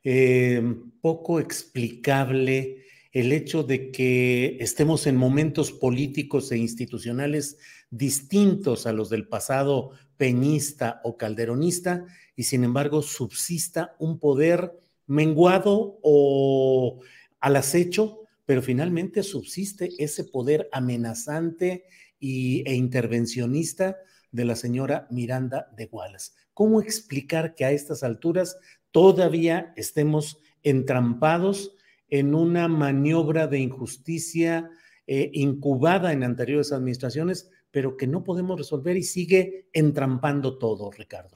eh, 0.04 0.62
poco 1.02 1.38
explicable 1.38 2.78
el 3.12 3.30
hecho 3.30 3.62
de 3.62 3.90
que 3.90 4.56
estemos 4.58 5.06
en 5.06 5.16
momentos 5.16 5.70
políticos 5.70 6.50
e 6.50 6.56
institucionales 6.56 7.58
distintos 7.90 8.86
a 8.86 8.94
los 8.94 9.10
del 9.10 9.28
pasado 9.28 9.90
peñista 10.16 11.00
o 11.04 11.16
calderonista, 11.16 12.04
y 12.37 12.44
sin 12.44 12.64
embargo 12.64 13.02
subsista 13.02 13.94
un 13.99 14.18
poder 14.18 14.73
menguado 15.06 15.99
o 16.02 17.00
al 17.40 17.56
acecho, 17.56 18.21
pero 18.47 18.62
finalmente 18.62 19.23
subsiste 19.23 19.90
ese 19.99 20.25
poder 20.25 20.68
amenazante 20.73 21.85
y, 22.18 22.62
e 22.68 22.75
intervencionista 22.75 23.97
de 24.30 24.44
la 24.44 24.56
señora 24.56 25.06
Miranda 25.11 25.71
de 25.76 25.88
Wallace. 25.90 26.33
¿Cómo 26.52 26.80
explicar 26.80 27.54
que 27.54 27.64
a 27.64 27.71
estas 27.71 28.02
alturas 28.02 28.56
todavía 28.90 29.73
estemos 29.76 30.38
entrampados 30.62 31.75
en 32.09 32.35
una 32.35 32.68
maniobra 32.68 33.47
de 33.47 33.59
injusticia 33.59 34.71
eh, 35.06 35.30
incubada 35.35 36.12
en 36.12 36.25
anteriores 36.25 36.73
administraciones, 36.73 37.50
pero 37.75 37.97
que 37.97 38.07
no 38.07 38.23
podemos 38.23 38.57
resolver 38.57 38.97
y 38.97 39.02
sigue 39.02 39.66
entrampando 39.73 40.59
todo, 40.59 40.93
Ricardo? 40.93 41.35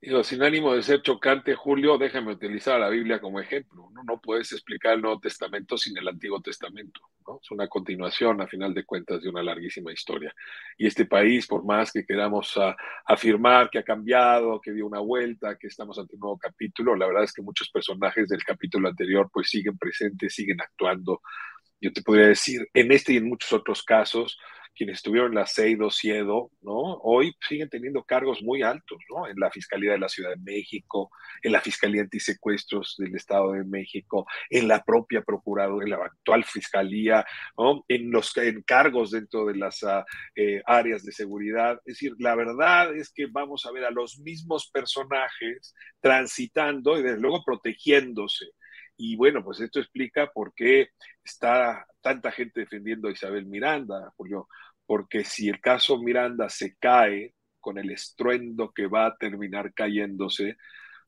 Digo, 0.00 0.22
sin 0.22 0.40
ánimo 0.44 0.72
de 0.72 0.84
ser 0.84 1.02
chocante, 1.02 1.56
Julio, 1.56 1.98
déjame 1.98 2.30
utilizar 2.30 2.78
la 2.78 2.88
Biblia 2.88 3.20
como 3.20 3.40
ejemplo. 3.40 3.90
¿no? 3.92 4.20
puedes 4.20 4.52
explicar 4.52 4.94
el 4.94 5.02
Nuevo 5.02 5.18
Testamento 5.18 5.76
sin 5.76 5.98
el 5.98 6.06
Antiguo 6.06 6.40
Testamento. 6.40 7.00
Es 7.42 7.50
una 7.50 7.66
continuación, 7.66 8.40
a 8.40 8.46
final 8.46 8.74
de 8.74 8.84
cuentas, 8.84 9.20
de 9.22 9.28
una 9.28 9.42
larguísima 9.42 9.92
historia. 9.92 10.32
Y 10.78 10.86
este 10.86 11.04
país, 11.04 11.48
por 11.48 11.64
más 11.64 11.90
que 11.90 12.06
queramos 12.06 12.56
ah, 12.58 12.76
afirmar 13.04 13.68
que 13.68 13.80
ha 13.80 13.82
cambiado, 13.82 14.60
que 14.60 14.70
dio 14.70 14.86
una 14.86 15.00
vuelta, 15.00 15.58
que 15.58 15.66
estamos 15.66 15.98
ante 15.98 16.14
un 16.14 16.20
nuevo 16.20 16.38
capítulo, 16.38 16.94
la 16.94 17.08
verdad 17.08 17.24
es 17.24 17.32
que 17.32 17.42
muchos 17.42 17.70
personajes 17.70 18.28
del 18.28 18.44
capítulo 18.44 18.88
anterior 18.88 19.28
pues 19.32 19.50
siguen 19.50 19.76
presentes, 19.76 20.32
siguen 20.32 20.60
actuando. 20.60 21.22
Yo 21.80 21.92
te 21.92 22.02
podría 22.02 22.28
decir, 22.28 22.68
en 22.72 22.92
este 22.92 23.14
y 23.14 23.16
en 23.16 23.28
muchos 23.28 23.52
otros 23.52 23.82
casos, 23.82 24.38
quienes 24.76 24.96
estuvieron 24.96 25.32
en 25.32 25.36
la 25.36 25.46
CEIDO, 25.46 25.90
CIEDO, 25.90 26.50
¿no? 26.60 26.98
Hoy 27.02 27.34
siguen 27.48 27.70
teniendo 27.70 28.04
cargos 28.04 28.42
muy 28.42 28.62
altos, 28.62 28.98
¿no? 29.10 29.26
En 29.26 29.36
la 29.38 29.50
Fiscalía 29.50 29.92
de 29.92 29.98
la 29.98 30.08
Ciudad 30.08 30.30
de 30.30 30.42
México, 30.42 31.10
en 31.42 31.52
la 31.52 31.60
Fiscalía 31.60 32.02
Antisecuestros 32.02 32.94
del 32.98 33.16
Estado 33.16 33.52
de 33.52 33.64
México, 33.64 34.26
en 34.50 34.68
la 34.68 34.84
propia 34.84 35.22
Procuraduría, 35.22 35.94
en 35.94 35.98
la 35.98 36.06
actual 36.06 36.44
Fiscalía, 36.44 37.24
¿no? 37.56 37.84
En 37.88 38.10
los 38.10 38.34
cargos 38.66 39.12
dentro 39.12 39.46
de 39.46 39.56
las 39.56 39.82
ah, 39.82 40.04
eh, 40.34 40.62
áreas 40.66 41.02
de 41.04 41.12
seguridad. 41.12 41.80
Es 41.86 41.94
decir, 41.94 42.12
la 42.18 42.34
verdad 42.34 42.94
es 42.94 43.10
que 43.10 43.26
vamos 43.26 43.64
a 43.64 43.72
ver 43.72 43.84
a 43.84 43.90
los 43.90 44.18
mismos 44.18 44.70
personajes 44.70 45.74
transitando 46.00 46.98
y 46.98 47.02
desde 47.02 47.20
luego 47.20 47.42
protegiéndose 47.42 48.46
y 48.98 49.16
bueno, 49.16 49.44
pues 49.44 49.60
esto 49.60 49.78
explica 49.78 50.30
por 50.32 50.54
qué 50.54 50.88
está 51.22 51.86
tanta 52.00 52.30
gente 52.30 52.60
defendiendo 52.60 53.08
a 53.08 53.12
Isabel 53.12 53.44
Miranda, 53.46 54.12
Julio, 54.16 54.48
porque 54.86 55.24
si 55.24 55.48
el 55.48 55.60
caso 55.60 55.98
Miranda 55.98 56.48
se 56.48 56.76
cae 56.76 57.34
con 57.60 57.78
el 57.78 57.90
estruendo 57.90 58.72
que 58.72 58.86
va 58.86 59.06
a 59.06 59.16
terminar 59.16 59.74
cayéndose, 59.74 60.56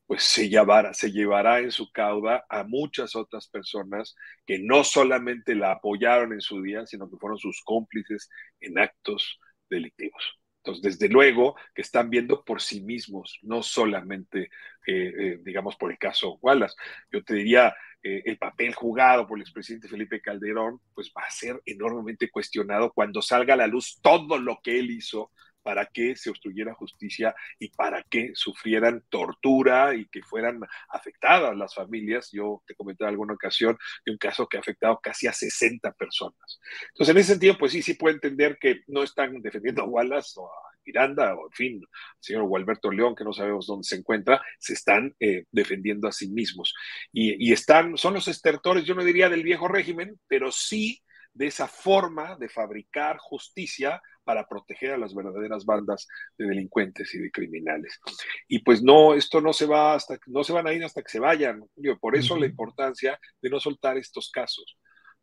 pues 0.05 0.23
se 0.23 0.49
llevará, 0.49 0.93
se 0.93 1.11
llevará 1.11 1.59
en 1.59 1.71
su 1.71 1.91
cauda 1.91 2.43
a 2.49 2.63
muchas 2.63 3.15
otras 3.15 3.47
personas 3.47 4.15
que 4.45 4.59
no 4.59 4.83
solamente 4.83 5.55
la 5.55 5.73
apoyaron 5.73 6.33
en 6.33 6.41
su 6.41 6.61
día, 6.61 6.85
sino 6.87 7.09
que 7.09 7.17
fueron 7.17 7.37
sus 7.37 7.61
cómplices 7.63 8.29
en 8.59 8.79
actos 8.79 9.39
delictivos. 9.69 10.39
Entonces, 10.63 10.99
desde 10.99 11.13
luego 11.13 11.55
que 11.73 11.83
están 11.83 12.09
viendo 12.09 12.43
por 12.43 12.61
sí 12.61 12.81
mismos, 12.81 13.39
no 13.43 13.63
solamente, 13.63 14.49
eh, 14.87 15.13
eh, 15.17 15.39
digamos, 15.43 15.75
por 15.75 15.91
el 15.91 15.97
caso 15.97 16.37
Wallace. 16.41 16.75
Yo 17.11 17.23
te 17.23 17.35
diría, 17.35 17.75
eh, 18.01 18.23
el 18.25 18.37
papel 18.37 18.73
jugado 18.73 19.27
por 19.27 19.37
el 19.37 19.43
expresidente 19.43 19.87
Felipe 19.87 20.21
Calderón, 20.21 20.79
pues 20.93 21.11
va 21.15 21.23
a 21.23 21.31
ser 21.31 21.61
enormemente 21.65 22.29
cuestionado 22.29 22.91
cuando 22.93 23.21
salga 23.21 23.55
a 23.55 23.57
la 23.57 23.67
luz 23.67 23.99
todo 24.01 24.37
lo 24.37 24.59
que 24.63 24.79
él 24.79 24.91
hizo 24.91 25.31
para 25.61 25.85
que 25.85 26.15
se 26.15 26.29
obstruyera 26.29 26.73
justicia 26.73 27.35
y 27.59 27.69
para 27.69 28.03
que 28.03 28.31
sufrieran 28.33 29.03
tortura 29.09 29.93
y 29.93 30.07
que 30.07 30.21
fueran 30.23 30.61
afectadas 30.89 31.55
las 31.55 31.75
familias. 31.75 32.29
Yo 32.31 32.63
te 32.65 32.75
comenté 32.75 33.03
en 33.03 33.09
alguna 33.09 33.33
ocasión 33.33 33.77
de 34.05 34.11
un 34.11 34.17
caso 34.17 34.47
que 34.47 34.57
ha 34.57 34.61
afectado 34.61 34.99
casi 35.01 35.27
a 35.27 35.33
60 35.33 35.91
personas. 35.93 36.59
Entonces, 36.89 37.13
en 37.13 37.17
ese 37.19 37.31
sentido, 37.33 37.57
pues 37.57 37.71
sí, 37.73 37.81
sí 37.81 37.95
puedo 37.95 38.15
entender 38.15 38.57
que 38.59 38.83
no 38.87 39.03
están 39.03 39.41
defendiendo 39.41 39.83
a 39.83 39.85
Wallace 39.85 40.39
o 40.39 40.47
a 40.47 40.68
Miranda, 40.89 41.35
o 41.35 41.47
en 41.47 41.51
fin, 41.51 41.73
el 41.75 41.87
señor 42.19 42.43
Gualberto 42.43 42.91
León, 42.91 43.15
que 43.15 43.23
no 43.23 43.33
sabemos 43.33 43.67
dónde 43.67 43.87
se 43.87 43.95
encuentra, 43.95 44.41
se 44.57 44.73
están 44.73 45.15
eh, 45.19 45.45
defendiendo 45.51 46.07
a 46.07 46.11
sí 46.11 46.29
mismos. 46.29 46.73
Y, 47.11 47.47
y 47.47 47.53
están, 47.53 47.97
son 47.97 48.15
los 48.15 48.27
estertores, 48.27 48.85
yo 48.85 48.95
no 48.95 49.03
diría 49.03 49.29
del 49.29 49.43
viejo 49.43 49.67
régimen, 49.67 50.19
pero 50.27 50.51
sí 50.51 51.01
de 51.33 51.47
esa 51.47 51.67
forma 51.67 52.35
de 52.37 52.49
fabricar 52.49 53.17
justicia 53.17 54.01
para 54.23 54.47
proteger 54.47 54.91
a 54.91 54.97
las 54.97 55.15
verdaderas 55.15 55.65
bandas 55.65 56.07
de 56.37 56.47
delincuentes 56.47 57.13
y 57.15 57.19
de 57.19 57.31
criminales. 57.31 57.99
Y 58.47 58.59
pues 58.59 58.83
no, 58.83 59.13
esto 59.15 59.41
no 59.41 59.53
se 59.53 59.65
va 59.65 59.95
hasta 59.95 60.19
no 60.27 60.43
se 60.43 60.53
van 60.53 60.67
a 60.67 60.73
ir 60.73 60.83
hasta 60.83 61.01
que 61.01 61.09
se 61.09 61.19
vayan. 61.19 61.63
Por 61.99 62.15
eso 62.15 62.37
la 62.37 62.45
importancia 62.45 63.19
de 63.41 63.49
no 63.49 63.59
soltar 63.59 63.97
estos 63.97 64.29
casos, 64.29 64.77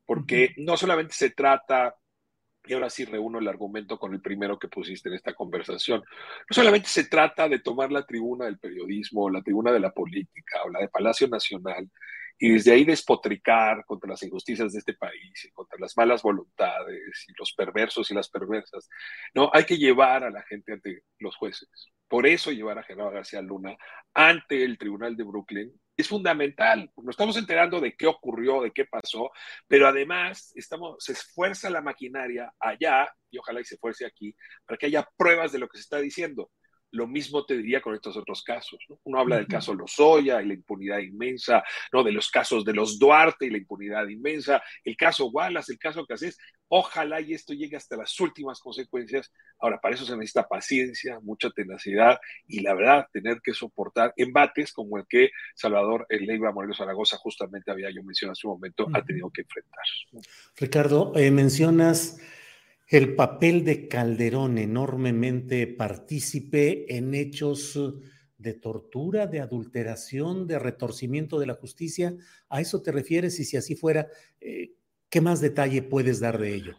porque 0.04 0.54
no 0.56 0.76
solamente 0.76 1.14
se 1.14 1.30
trata 1.30 1.94
y 2.66 2.75
ahora 2.75 2.90
sí 2.90 3.04
reúno 3.04 3.38
el 3.38 3.49
argumento 3.49 3.99
con 3.99 4.12
el 4.12 4.20
primero 4.20 4.58
que 4.58 4.68
pusiste 4.68 5.08
en 5.08 5.14
esta 5.14 5.35
conversación. 5.35 6.00
No 6.00 6.54
solamente 6.54 6.88
se 6.88 7.04
trata 7.04 7.49
de 7.49 7.61
tomar 7.61 7.92
la 7.92 8.04
tribuna 8.04 8.46
del 8.46 8.58
periodismo, 8.58 9.30
la 9.30 9.42
tribuna 9.42 9.73
de 9.73 9.80
la 9.80 9.92
política 9.92 10.62
o 10.64 10.70
la 10.70 10.80
de 10.80 10.88
Palacio 10.88 11.28
Nacional 11.28 11.88
y 12.38 12.50
desde 12.50 12.73
ahí 12.73 12.85
despotricar 12.85 13.85
contra 13.87 14.11
las 14.11 14.23
injusticias 14.23 14.73
de 14.73 14.78
este 14.78 14.94
país 14.94 15.44
y 15.44 15.50
contra 15.52 15.78
las 15.78 15.96
malas 15.96 16.23
voluntades 16.23 17.25
y 17.28 17.32
los 17.38 17.52
perversos 17.52 18.11
y 18.11 18.14
las 18.14 18.28
perversas. 18.28 18.88
No, 19.35 19.50
hay 19.52 19.64
que 19.64 19.78
llevar 19.78 20.25
a 20.25 20.30
la 20.30 20.42
gente 20.42 20.73
ante 20.73 21.02
los 21.18 21.37
jueces. 21.37 21.68
Por 22.08 22.26
eso 22.26 22.52
llevar 22.52 22.78
a 22.78 22.82
Gerardo 22.82 23.10
García 23.10 23.42
Luna 23.42 23.76
ante 24.14 24.64
el 24.64 24.78
Tribunal 24.78 25.16
de 25.16 25.25
Brooklyn 25.25 25.72
es 25.96 26.08
fundamental. 26.08 26.90
Nos 26.96 27.14
estamos 27.14 27.36
enterando 27.36 27.80
de 27.80 27.96
qué 27.96 28.06
ocurrió, 28.06 28.62
de 28.62 28.70
qué 28.70 28.84
pasó, 28.84 29.30
pero 29.66 29.88
además 29.88 30.52
estamos, 30.54 30.96
se 30.98 31.12
esfuerza 31.12 31.70
la 31.70 31.80
maquinaria 31.80 32.52
allá, 32.60 33.08
y 33.30 33.38
ojalá 33.38 33.60
y 33.60 33.64
se 33.64 33.75
esfuerce 33.75 34.06
aquí, 34.06 34.36
para 34.66 34.78
que 34.78 34.86
haya 34.86 35.08
pruebas 35.16 35.52
de 35.52 35.58
lo 35.58 35.68
que 35.68 35.78
se 35.78 35.82
está 35.82 35.98
diciendo. 35.98 36.50
Lo 36.97 37.07
mismo 37.07 37.45
te 37.45 37.57
diría 37.59 37.83
con 37.83 37.95
estos 37.95 38.17
otros 38.17 38.43
casos. 38.43 38.79
Uno 39.05 39.21
habla 39.21 39.37
del 39.37 39.47
caso 39.47 39.75
Lozoya 39.75 40.41
y 40.41 40.47
la 40.47 40.55
impunidad 40.55 40.99
inmensa, 40.99 41.62
¿no? 41.93 42.03
de 42.03 42.11
los 42.11 42.31
casos 42.31 42.65
de 42.65 42.73
los 42.73 42.99
Duarte 42.99 43.47
y 43.47 43.50
la 43.50 43.59
impunidad 43.59 44.09
inmensa, 44.09 44.62
el 44.83 44.97
caso 44.97 45.26
Wallace, 45.26 45.73
el 45.73 45.79
caso 45.79 46.07
Casés. 46.07 46.38
Ojalá 46.69 47.21
y 47.21 47.35
esto 47.35 47.53
llegue 47.53 47.76
hasta 47.76 47.97
las 47.97 48.19
últimas 48.19 48.61
consecuencias. 48.61 49.31
Ahora, 49.59 49.79
para 49.79 49.95
eso 49.95 50.05
se 50.07 50.17
necesita 50.17 50.49
paciencia, 50.49 51.21
mucha 51.21 51.50
tenacidad 51.50 52.19
y 52.47 52.61
la 52.61 52.75
verdad, 52.75 53.07
tener 53.12 53.41
que 53.43 53.53
soportar 53.53 54.15
embates 54.17 54.73
como 54.73 54.97
el 54.97 55.05
que 55.07 55.31
Salvador 55.55 56.07
Leiva 56.09 56.50
Morelos 56.50 56.79
Zaragoza 56.79 57.19
justamente 57.19 57.71
había 57.71 57.91
yo 57.91 58.03
mencionado 58.03 58.33
hace 58.33 58.47
un 58.47 58.55
momento, 58.55 58.88
ha 58.95 59.05
tenido 59.05 59.31
que 59.31 59.43
enfrentar. 59.43 59.85
Ricardo, 60.57 61.12
eh, 61.15 61.31
mencionas 61.31 62.19
el 62.87 63.14
papel 63.16 63.64
de 63.64 63.88
Calderón 63.88 64.59
enormemente 64.59 65.66
partícipe 65.66 66.97
en 66.97 67.14
hechos 67.14 67.78
de 68.38 68.55
tortura, 68.55 69.26
de 69.26 69.40
adulteración, 69.40 70.47
de 70.47 70.59
retorcimiento 70.59 71.38
de 71.38 71.47
la 71.47 71.55
justicia. 71.55 72.14
¿A 72.49 72.61
eso 72.61 72.83
te 72.83 72.93
refieres? 72.93 73.40
Y 73.40 73.45
si 73.45 73.57
así 73.57 73.75
fuera, 73.75 74.07
eh, 74.40 74.73
¿qué 75.09 75.21
más 75.21 75.40
detalle 75.40 75.83
puedes 75.83 76.21
dar 76.21 76.38
de 76.38 76.55
ello? 76.55 76.76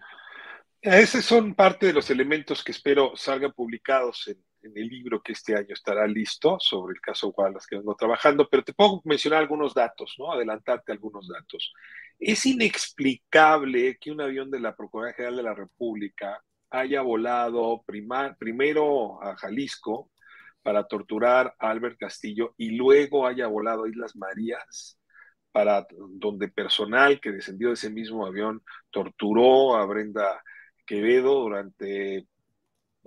Esos 0.82 1.26
son 1.26 1.56
parte 1.56 1.88
de 1.88 1.94
los 1.94 2.10
elementos 2.10 2.64
que 2.64 2.72
espero 2.72 3.16
salgan 3.16 3.52
publicados 3.52 4.28
en, 4.28 4.38
en, 4.62 4.78
el 4.78 4.88
libro 4.88 5.22
que 5.22 5.34
este 5.34 5.56
año 5.56 5.74
estará 5.74 6.08
listo 6.08 6.58
sobre 6.60 6.94
el 6.94 7.02
caso 7.02 7.34
Wallace 7.36 7.68
que 7.70 7.78
vengo 7.78 7.96
trabajando, 7.96 8.48
pero 8.50 8.64
te 8.64 8.74
puedo 8.74 9.02
mencionar 9.06 9.40
algunos 9.40 9.74
datos, 9.74 10.16
¿no? 10.18 10.32
Adelantarte 10.32 10.92
algunos 10.92 11.28
datos. 11.28 11.74
Es 12.20 12.46
inexplicable 12.46 13.98
que 14.00 14.12
un 14.12 14.22
avión 14.22 14.50
de 14.52 14.60
la 14.60 14.76
Procuraduría 14.76 15.16
General 15.16 15.38
de 15.38 15.44
la 15.44 15.54
República 15.54 16.44
haya 16.70 17.02
volado 17.02 17.84
primero 17.86 19.24
a 19.24 19.36
Jalisco 19.38 20.12
para 20.62 20.86
torturar 20.86 21.56
a 21.60 21.70
Albert 21.70 21.98
Castillo 21.98 22.54
y 22.58 22.72
luego 22.72 23.26
haya 23.26 23.48
volado 23.48 23.86
a 23.86 23.90
Islas 23.90 24.16
Marías, 24.16 25.00
para 25.52 25.88
donde 26.20 26.50
personal 26.50 27.22
que 27.22 27.32
descendió 27.32 27.70
de 27.70 27.76
ese 27.76 27.90
mismo 27.90 28.26
avión 28.26 28.62
torturó 28.92 29.78
a 29.78 29.86
Brenda 29.86 30.44
Quevedo 30.86 31.42
durante 31.42 32.28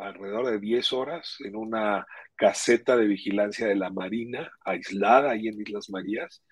alrededor 0.00 0.50
de 0.50 0.58
10 0.58 0.92
horas 0.92 1.36
en 1.44 1.56
una 1.56 2.06
caseta 2.36 2.96
de 2.96 3.06
vigilancia 3.06 3.66
de 3.66 3.76
la 3.76 3.90
Marina 3.90 4.50
aislada 4.64 5.30
ahí 5.30 5.48
en 5.48 5.60
Islas 5.60 5.90
Marías 5.90 6.42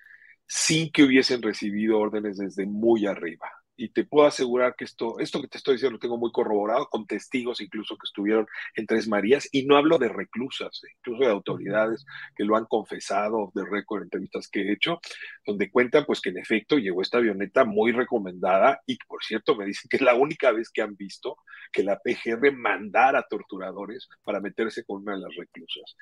sin 0.46 0.90
que 0.90 1.02
hubiesen 1.02 1.42
recibido 1.42 1.98
órdenes 1.98 2.38
desde 2.38 2.66
muy 2.66 3.06
arriba 3.06 3.50
y 3.78 3.90
te 3.90 4.04
puedo 4.04 4.26
asegurar 4.26 4.74
que 4.76 4.84
esto, 4.84 5.20
esto 5.20 5.40
que 5.40 5.46
te 5.46 5.56
estoy 5.56 5.74
diciendo 5.74 5.94
lo 5.94 6.00
tengo 6.00 6.18
muy 6.18 6.32
corroborado 6.32 6.88
con 6.88 7.06
testigos 7.06 7.60
incluso 7.60 7.96
que 7.96 8.06
estuvieron 8.06 8.46
en 8.74 8.86
Tres 8.86 9.06
Marías 9.06 9.48
y 9.52 9.64
no 9.66 9.76
hablo 9.76 9.98
de 9.98 10.08
reclusas, 10.08 10.82
eh, 10.84 10.92
incluso 10.98 11.24
de 11.24 11.30
autoridades 11.30 12.04
que 12.34 12.44
lo 12.44 12.56
han 12.56 12.66
confesado 12.66 13.52
de 13.54 13.64
récord 13.64 14.00
en 14.00 14.06
entrevistas 14.06 14.48
que 14.48 14.62
he 14.62 14.72
hecho, 14.72 14.98
donde 15.46 15.70
cuentan 15.70 16.04
pues 16.04 16.20
que 16.20 16.30
en 16.30 16.38
efecto 16.38 16.76
llegó 16.76 17.02
esta 17.02 17.18
avioneta 17.18 17.64
muy 17.64 17.92
recomendada 17.92 18.80
y 18.84 18.98
por 19.06 19.22
cierto 19.22 19.54
me 19.54 19.64
dicen 19.64 19.88
que 19.88 19.96
es 19.96 20.02
la 20.02 20.14
única 20.14 20.50
vez 20.50 20.70
que 20.70 20.82
han 20.82 20.96
visto 20.96 21.36
que 21.72 21.84
la 21.84 22.00
PGR 22.00 22.52
mandara 22.52 23.26
torturadores 23.30 24.08
para 24.24 24.40
meterse 24.40 24.84
con 24.84 25.02
una 25.02 25.14
de 25.14 25.20
las 25.20 25.36
reclusas. 25.36 25.96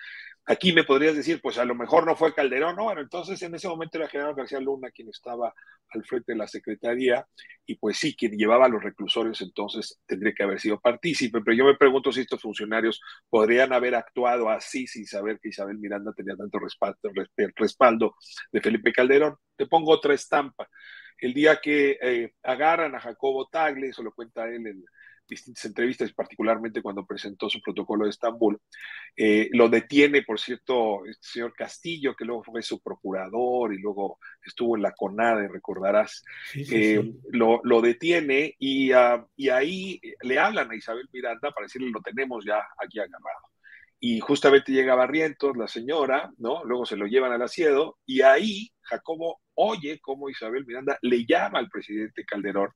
Aquí 0.46 0.72
me 0.72 0.84
podrías 0.84 1.14
decir, 1.14 1.40
pues 1.42 1.58
a 1.58 1.64
lo 1.64 1.74
mejor 1.74 2.06
no 2.06 2.16
fue 2.16 2.32
Calderón, 2.32 2.76
no, 2.76 2.84
bueno, 2.84 3.02
entonces 3.02 3.42
en 3.42 3.54
ese 3.54 3.68
momento 3.68 3.98
era 3.98 4.08
General 4.08 4.34
García 4.34 4.60
Luna 4.60 4.90
quien 4.90 5.08
estaba 5.08 5.52
al 5.90 6.04
frente 6.04 6.32
de 6.32 6.38
la 6.38 6.46
Secretaría 6.46 7.26
y 7.66 7.76
pues 7.76 7.98
sí, 7.98 8.14
quien 8.14 8.38
llevaba 8.38 8.66
a 8.66 8.68
los 8.68 8.82
reclusorios 8.82 9.40
entonces 9.40 10.00
tendría 10.06 10.32
que 10.32 10.44
haber 10.44 10.60
sido 10.60 10.80
partícipe, 10.80 11.40
pero 11.40 11.56
yo 11.56 11.64
me 11.64 11.76
pregunto 11.76 12.12
si 12.12 12.20
estos 12.20 12.40
funcionarios 12.40 13.00
podrían 13.28 13.72
haber 13.72 13.96
actuado 13.96 14.48
así 14.48 14.86
sin 14.86 15.06
saber 15.06 15.40
que 15.40 15.48
Isabel 15.48 15.78
Miranda 15.78 16.12
tenía 16.12 16.36
tanto 16.36 16.58
respaldo, 16.58 17.10
respaldo 17.56 18.14
de 18.52 18.60
Felipe 18.60 18.92
Calderón. 18.92 19.36
Te 19.56 19.66
pongo 19.66 19.92
otra 19.92 20.14
estampa. 20.14 20.68
El 21.18 21.34
día 21.34 21.60
que 21.60 21.98
eh, 22.00 22.32
agarran 22.42 22.94
a 22.94 23.00
Jacobo 23.00 23.48
Tagle, 23.48 23.88
eso 23.88 24.02
lo 24.02 24.12
cuenta 24.12 24.46
él 24.48 24.66
en, 24.66 24.84
distintas 25.28 25.64
entrevistas, 25.64 26.12
particularmente 26.12 26.82
cuando 26.82 27.04
presentó 27.04 27.48
su 27.48 27.60
protocolo 27.60 28.04
de 28.04 28.10
Estambul. 28.10 28.58
Eh, 29.16 29.48
lo 29.52 29.68
detiene, 29.68 30.22
por 30.22 30.38
cierto, 30.38 31.04
este 31.06 31.26
señor 31.28 31.54
Castillo, 31.54 32.14
que 32.14 32.24
luego 32.24 32.44
fue 32.44 32.62
su 32.62 32.80
procurador 32.80 33.74
y 33.74 33.78
luego 33.78 34.18
estuvo 34.44 34.76
en 34.76 34.82
la 34.82 34.92
CONADE, 34.92 35.48
recordarás. 35.48 36.24
Eh, 36.54 37.12
lo, 37.30 37.60
lo, 37.64 37.80
detiene 37.80 38.54
y, 38.58 38.92
uh, 38.92 39.26
y 39.36 39.48
ahí 39.48 40.00
le 40.22 40.38
hablan 40.38 40.70
a 40.70 40.76
Isabel 40.76 41.08
Miranda 41.12 41.50
para 41.50 41.66
decirle, 41.66 41.90
lo 41.90 42.00
tenemos 42.00 42.44
ya 42.44 42.62
aquí 42.78 42.98
agarrado 42.98 43.46
y 43.98 44.20
justamente 44.20 44.72
llega 44.72 44.94
Barrientos, 44.94 45.56
la 45.56 45.68
señora, 45.68 46.30
¿no? 46.38 46.64
Luego 46.64 46.84
se 46.84 46.96
lo 46.96 47.06
llevan 47.06 47.32
al 47.32 47.42
asiedo 47.42 47.98
y 48.04 48.20
ahí 48.20 48.70
Jacobo 48.82 49.40
oye 49.56 49.98
cómo 50.00 50.30
Isabel 50.30 50.64
Miranda 50.66 50.98
le 51.02 51.24
llama 51.26 51.58
al 51.58 51.68
presidente 51.68 52.24
Calderón 52.24 52.70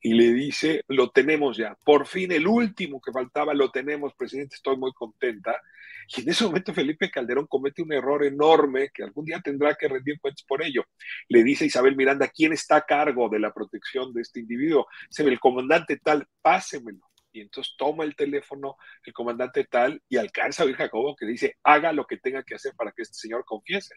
y 0.00 0.14
le 0.14 0.32
dice, 0.32 0.82
lo 0.88 1.10
tenemos 1.10 1.56
ya, 1.56 1.76
por 1.84 2.06
fin 2.06 2.32
el 2.32 2.46
último 2.46 3.00
que 3.00 3.12
faltaba 3.12 3.54
lo 3.54 3.70
tenemos, 3.70 4.14
presidente, 4.14 4.56
estoy 4.56 4.76
muy 4.76 4.92
contenta. 4.92 5.60
Y 6.08 6.22
en 6.22 6.28
ese 6.30 6.44
momento 6.44 6.74
Felipe 6.74 7.10
Calderón 7.10 7.46
comete 7.46 7.82
un 7.82 7.92
error 7.92 8.24
enorme 8.24 8.90
que 8.92 9.04
algún 9.04 9.24
día 9.24 9.40
tendrá 9.40 9.74
que 9.74 9.88
rendir 9.88 10.18
cuentas 10.20 10.44
por 10.46 10.62
ello. 10.62 10.84
Le 11.28 11.44
dice 11.44 11.64
a 11.64 11.66
Isabel 11.68 11.96
Miranda, 11.96 12.28
¿quién 12.28 12.52
está 12.52 12.76
a 12.76 12.86
cargo 12.86 13.28
de 13.28 13.38
la 13.38 13.52
protección 13.52 14.12
de 14.12 14.22
este 14.22 14.40
individuo? 14.40 14.86
Se 15.08 15.22
el 15.22 15.38
comandante 15.38 15.98
tal, 15.98 16.26
pásemelo 16.42 17.12
y 17.32 17.40
entonces 17.40 17.74
toma 17.76 18.04
el 18.04 18.14
teléfono 18.14 18.76
el 19.04 19.12
comandante 19.12 19.64
tal 19.64 20.02
y 20.08 20.18
alcanza 20.18 20.62
a 20.62 20.66
oír 20.66 20.76
Jacobo 20.76 21.16
que 21.16 21.26
dice, 21.26 21.56
haga 21.62 21.92
lo 21.92 22.06
que 22.06 22.18
tenga 22.18 22.42
que 22.42 22.54
hacer 22.54 22.74
para 22.76 22.92
que 22.92 23.02
este 23.02 23.14
señor 23.14 23.44
confiese. 23.44 23.96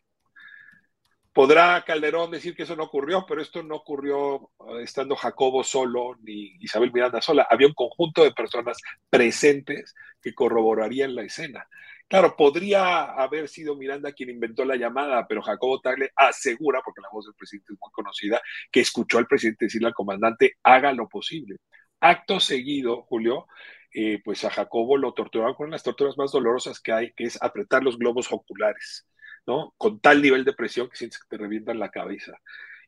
Podrá 1.36 1.84
Calderón 1.84 2.32
decir 2.32 2.56
que 2.56 2.63
eso 2.63 2.78
no 2.78 2.84
ocurrió, 2.86 3.26
pero 3.28 3.41
esto 3.41 3.62
no 3.62 3.76
ocurrió 3.76 4.52
eh, 4.69 4.84
estando 4.84 5.17
Jacobo 5.17 5.65
solo 5.65 6.15
ni 6.21 6.56
Isabel 6.62 6.93
Miranda 6.93 7.21
sola. 7.21 7.45
Había 7.50 7.67
un 7.67 7.74
conjunto 7.74 8.24
de 8.24 8.32
personas 8.32 8.78
presentes 9.10 9.93
que 10.21 10.34
corroborarían 10.34 11.13
la 11.13 11.24
escena. 11.24 11.67
Claro, 12.08 12.38
podría 12.38 13.04
haber 13.04 13.50
sido 13.50 13.76
Miranda 13.76 14.13
quien 14.13 14.30
inventó 14.30 14.63
la 14.63 14.78
llamada, 14.78 15.28
pero 15.28 15.41
Jacobo 15.41 15.82
Tagle 15.82 16.10
asegura, 16.15 16.82
porque 16.86 17.02
la 17.02 17.10
voz 17.12 17.26
del 17.26 17.36
presidente 17.36 17.74
es 17.74 17.80
muy 17.82 17.91
conocida, 17.91 18.41
que 18.71 18.80
escuchó 18.80 19.17
al 19.17 19.28
presidente 19.28 19.65
decirle 19.65 19.89
al 19.89 19.93
comandante, 19.93 20.54
haga 20.63 20.93
lo 20.93 21.10
posible. 21.10 21.58
Acto 22.00 22.39
seguido, 22.39 23.02
Julio, 23.10 23.48
eh, 23.93 24.21
pues 24.24 24.45
a 24.45 24.52
Jacobo 24.52 24.95
lo 24.95 25.13
torturaron 25.13 25.56
con 25.56 25.69
las 25.69 25.84
torturas 25.84 26.17
más 26.17 26.32
dolorosas 26.32 26.80
que 26.80 26.93
hay, 26.93 27.12
que 27.13 27.26
es 27.26 27.41
apretar 27.43 27.84
los 27.84 27.98
globos 27.98 28.32
oculares, 28.32 29.06
¿no? 29.47 29.73
Con 29.77 29.99
tal 29.99 30.21
nivel 30.21 30.45
de 30.45 30.53
presión 30.53 30.89
que 30.89 30.97
sientes 30.97 31.19
que 31.19 31.27
te 31.27 31.38
revientan 31.38 31.79
la 31.79 31.91
cabeza. 31.91 32.39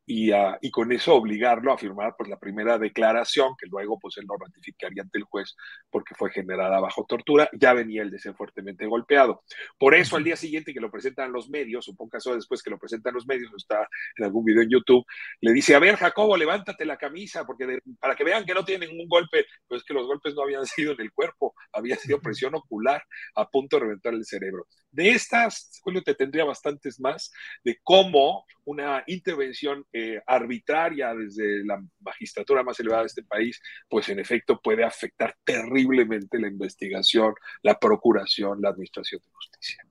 Y, 0.10 0.32
ah, 0.32 0.58
y, 0.62 0.72
con 0.72 0.89
eso 0.93 1.15
obligarlo 1.15 1.74
a 1.74 1.78
firmar 1.78 2.15
pues, 2.17 2.30
la 2.30 2.39
primera 2.39 2.78
declaración, 2.80 3.56
que 3.60 3.67
luego 3.67 4.00
pues, 4.00 4.15
él 4.17 4.26
no 4.26 4.36
ratificaría 4.39 5.04
ante 5.04 5.17
el 5.17 5.26
juez 5.26 5.54
porque 5.89 6.15
fue 6.15 6.32
generada 6.32 6.80
bajo 6.80 7.06
tortura. 7.06 7.50
Ya 7.52 7.74
venía 7.74 8.04
el 8.04 8.10
de 8.10 8.17
ser 8.17 8.34
fuertemente 8.34 8.86
golpeado. 8.86 9.43
Por 9.78 9.96
eso, 9.96 10.15
al 10.15 10.24
día 10.24 10.38
siguiente 10.38 10.74
que 10.74 10.80
lo 10.80 10.89
presentan 10.89 11.34
los 11.34 11.50
medios, 11.50 11.89
un 11.89 12.10
caso 12.10 12.34
después 12.34 12.63
que 12.63 12.70
lo 12.70 12.80
presentan 12.80 13.15
los 13.15 13.28
medios, 13.28 13.52
está 13.58 13.86
en 14.15 14.24
algún 14.24 14.46
video 14.46 14.63
en 14.63 14.70
YouTube, 14.70 15.06
le 15.41 15.52
dice: 15.52 15.76
A 15.76 15.80
ver, 15.80 15.98
Jacobo, 15.98 16.38
levántate 16.38 16.86
la 16.86 16.96
camisa, 16.96 17.46
porque 17.46 17.80
para 18.00 18.15
que 18.15 18.24
vean 18.24 18.46
que 18.46 18.54
no 18.54 18.63
tiene 18.63 18.88
ningún 18.88 19.10
golpe, 19.10 19.46
pues 19.67 19.84
que 19.84 19.93
los 19.93 20.08
golpes 20.08 20.34
no 20.36 20.43
habían 20.43 20.65
sido 20.65 20.93
en 20.93 21.02
el 21.02 21.12
cuerpo, 21.12 21.54
había 21.74 21.98
sido 21.98 22.22
presión 22.22 22.56
ocular 22.56 23.04
a 23.36 23.50
punto 23.50 23.76
de 23.76 23.82
reventar 23.82 24.13
el 24.13 24.24
cerebro. 24.24 24.67
De 24.89 25.10
estas, 25.10 25.82
Julio, 25.84 26.02
te 26.02 26.15
tendría 26.15 26.46
bastantes 26.46 26.98
más 27.02 27.30
de 27.65 27.78
cómo 27.84 28.46
una 28.68 29.02
intervención 29.08 29.86
eh, 29.94 30.20
arbitraria 30.28 31.14
desde 31.16 31.64
la 31.66 31.82
magistratura 32.02 32.64
más 32.64 32.78
elevada 32.80 33.04
de 33.04 33.08
este 33.08 33.24
país, 33.24 33.62
pues 33.88 34.10
en 34.10 34.20
efecto 34.20 34.60
puede 34.62 34.84
afectar 34.84 35.36
terriblemente 35.46 36.38
la 36.38 36.50
investigación, 36.50 37.34
la 37.62 37.80
procuración, 37.80 38.62
la 38.62 38.70
administración 38.70 39.22
de 39.24 39.32
justicia. 39.32 39.84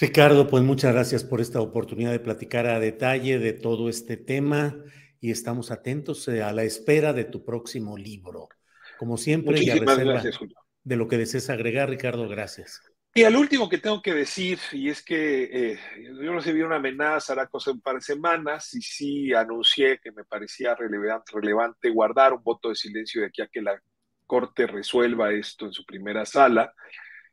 Ricardo, 0.00 0.48
pues 0.48 0.64
muchas 0.64 0.92
gracias 0.92 1.22
por 1.22 1.40
esta 1.40 1.60
oportunidad 1.60 2.10
de 2.10 2.18
platicar 2.18 2.66
a 2.66 2.80
detalle 2.80 3.38
de 3.38 3.52
todo 3.52 3.88
este 3.88 4.16
tema 4.16 4.76
y 5.20 5.30
estamos 5.30 5.70
atentos 5.70 6.26
eh, 6.26 6.42
a 6.42 6.52
la 6.52 6.64
espera 6.64 7.12
de 7.12 7.24
tu 7.24 7.44
próximo 7.44 7.96
libro. 7.96 8.48
Como 8.98 9.16
siempre, 9.16 9.62
y 9.62 9.70
a 9.70 9.76
reserva 9.76 10.22
de 10.82 10.96
lo 10.96 11.06
que 11.06 11.18
desees 11.18 11.50
agregar, 11.50 11.88
Ricardo, 11.88 12.28
gracias. 12.28 12.80
Y 13.14 13.24
al 13.24 13.36
último 13.36 13.68
que 13.68 13.78
tengo 13.78 14.00
que 14.00 14.14
decir, 14.14 14.58
y 14.72 14.90
es 14.90 15.02
que 15.02 15.44
eh, 15.72 15.78
yo 16.22 16.32
recibí 16.32 16.62
una 16.62 16.76
amenaza 16.76 17.32
hace 17.32 17.50
cosa 17.50 17.72
un 17.72 17.80
par 17.80 17.96
de 17.96 18.00
semanas 18.00 18.72
y 18.74 18.80
sí 18.80 19.34
anuncié 19.34 19.98
que 19.98 20.12
me 20.12 20.24
parecía 20.24 20.76
relevante, 20.76 21.90
guardar 21.90 22.32
un 22.34 22.42
voto 22.42 22.68
de 22.68 22.76
silencio 22.76 23.20
de 23.20 23.28
aquí 23.28 23.42
a 23.42 23.48
que 23.48 23.62
la 23.62 23.80
Corte 24.26 24.66
resuelva 24.66 25.32
esto 25.32 25.66
en 25.66 25.72
su 25.72 25.84
primera 25.84 26.24
sala. 26.26 26.72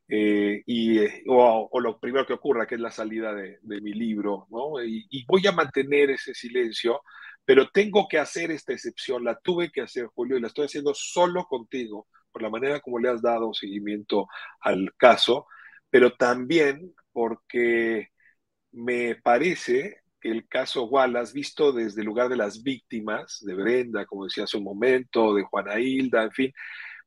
Eh, 0.07 0.63
y, 0.65 0.99
eh, 0.99 1.23
o, 1.27 1.69
lo 1.79 1.99
primero 1.99 2.25
que 2.25 2.33
ocurra, 2.33 2.65
que 2.67 2.75
es 2.75 2.81
la 2.81 2.91
salida 2.91 3.33
de, 3.33 3.59
mi 3.63 3.93
libro, 3.93 4.47
¿no? 4.49 4.83
Y, 4.83 5.25
voy 5.27 5.45
a 5.47 5.51
mantener 5.51 6.11
ese 6.11 6.33
silencio, 6.33 7.01
pero 7.43 7.69
tengo 7.69 8.07
que 8.07 8.19
hacer 8.19 8.51
esta 8.51 8.73
excepción, 8.73 9.23
la 9.23 9.38
tuve 9.39 9.71
que 9.71 9.81
hacer, 9.81 10.07
Julio, 10.07 10.38
y 10.38 10.41
la 10.41 10.47
estoy 10.47 10.65
haciendo 10.65 10.93
solo 10.93 11.45
contigo, 11.45 12.07
por 12.31 12.41
la 12.41 12.49
manera 12.49 12.79
como 12.79 12.99
le 12.99 13.09
has 13.09 13.21
dado 13.21 13.53
seguimiento 13.53 14.27
al 14.61 14.93
caso, 14.97 15.47
pero 15.95 16.12
también 16.12 16.93
porque 17.13 18.10
me 18.73 19.15
parece 19.15 20.01
que 20.19 20.29
el 20.29 20.45
caso 20.45 20.88
Wallace, 20.88 21.31
visto 21.34 21.71
desde 21.71 22.01
el 22.01 22.08
lugar 22.08 22.27
de 22.27 22.36
las 22.36 22.63
víctimas, 22.63 23.39
de 23.39 23.53
Brenda, 23.53 24.05
como 24.05 24.25
decía 24.25 24.43
hace 24.43 24.58
un 24.58 24.65
momento, 24.65 25.34
de 25.34 25.43
Juana 25.43 25.79
Hilda, 25.79 26.23
en 26.23 26.31
fin, 26.31 26.53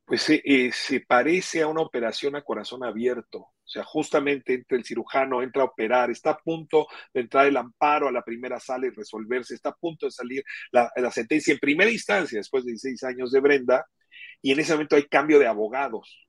pues 0.06 0.30
eh, 0.30 0.40
eh, 0.42 0.70
se 0.72 1.02
parece 1.02 1.60
a 1.60 1.68
una 1.68 1.82
operación 1.82 2.34
a 2.34 2.40
corazón 2.40 2.82
abierto. 2.82 3.40
O 3.40 3.52
sea, 3.66 3.84
justamente 3.84 4.54
entra 4.54 4.78
el 4.78 4.86
cirujano, 4.86 5.42
entra 5.42 5.64
a 5.64 5.66
operar, 5.66 6.10
está 6.10 6.30
a 6.30 6.38
punto 6.38 6.86
de 7.12 7.20
entrar 7.20 7.46
el 7.46 7.58
amparo 7.58 8.08
a 8.08 8.12
la 8.12 8.22
primera 8.24 8.58
sala 8.58 8.86
y 8.86 8.90
resolverse, 8.90 9.54
está 9.54 9.68
a 9.68 9.76
punto 9.76 10.06
de 10.06 10.12
salir 10.12 10.42
la, 10.72 10.90
la 10.96 11.10
sentencia 11.10 11.52
en 11.52 11.58
primera 11.58 11.90
instancia, 11.90 12.38
después 12.38 12.64
de 12.64 12.70
16 12.70 13.04
años 13.04 13.32
de 13.32 13.40
Brenda, 13.40 13.84
y 14.40 14.52
en 14.52 14.60
ese 14.60 14.72
momento 14.72 14.96
hay 14.96 15.04
cambio 15.04 15.38
de 15.38 15.46
abogados 15.46 16.27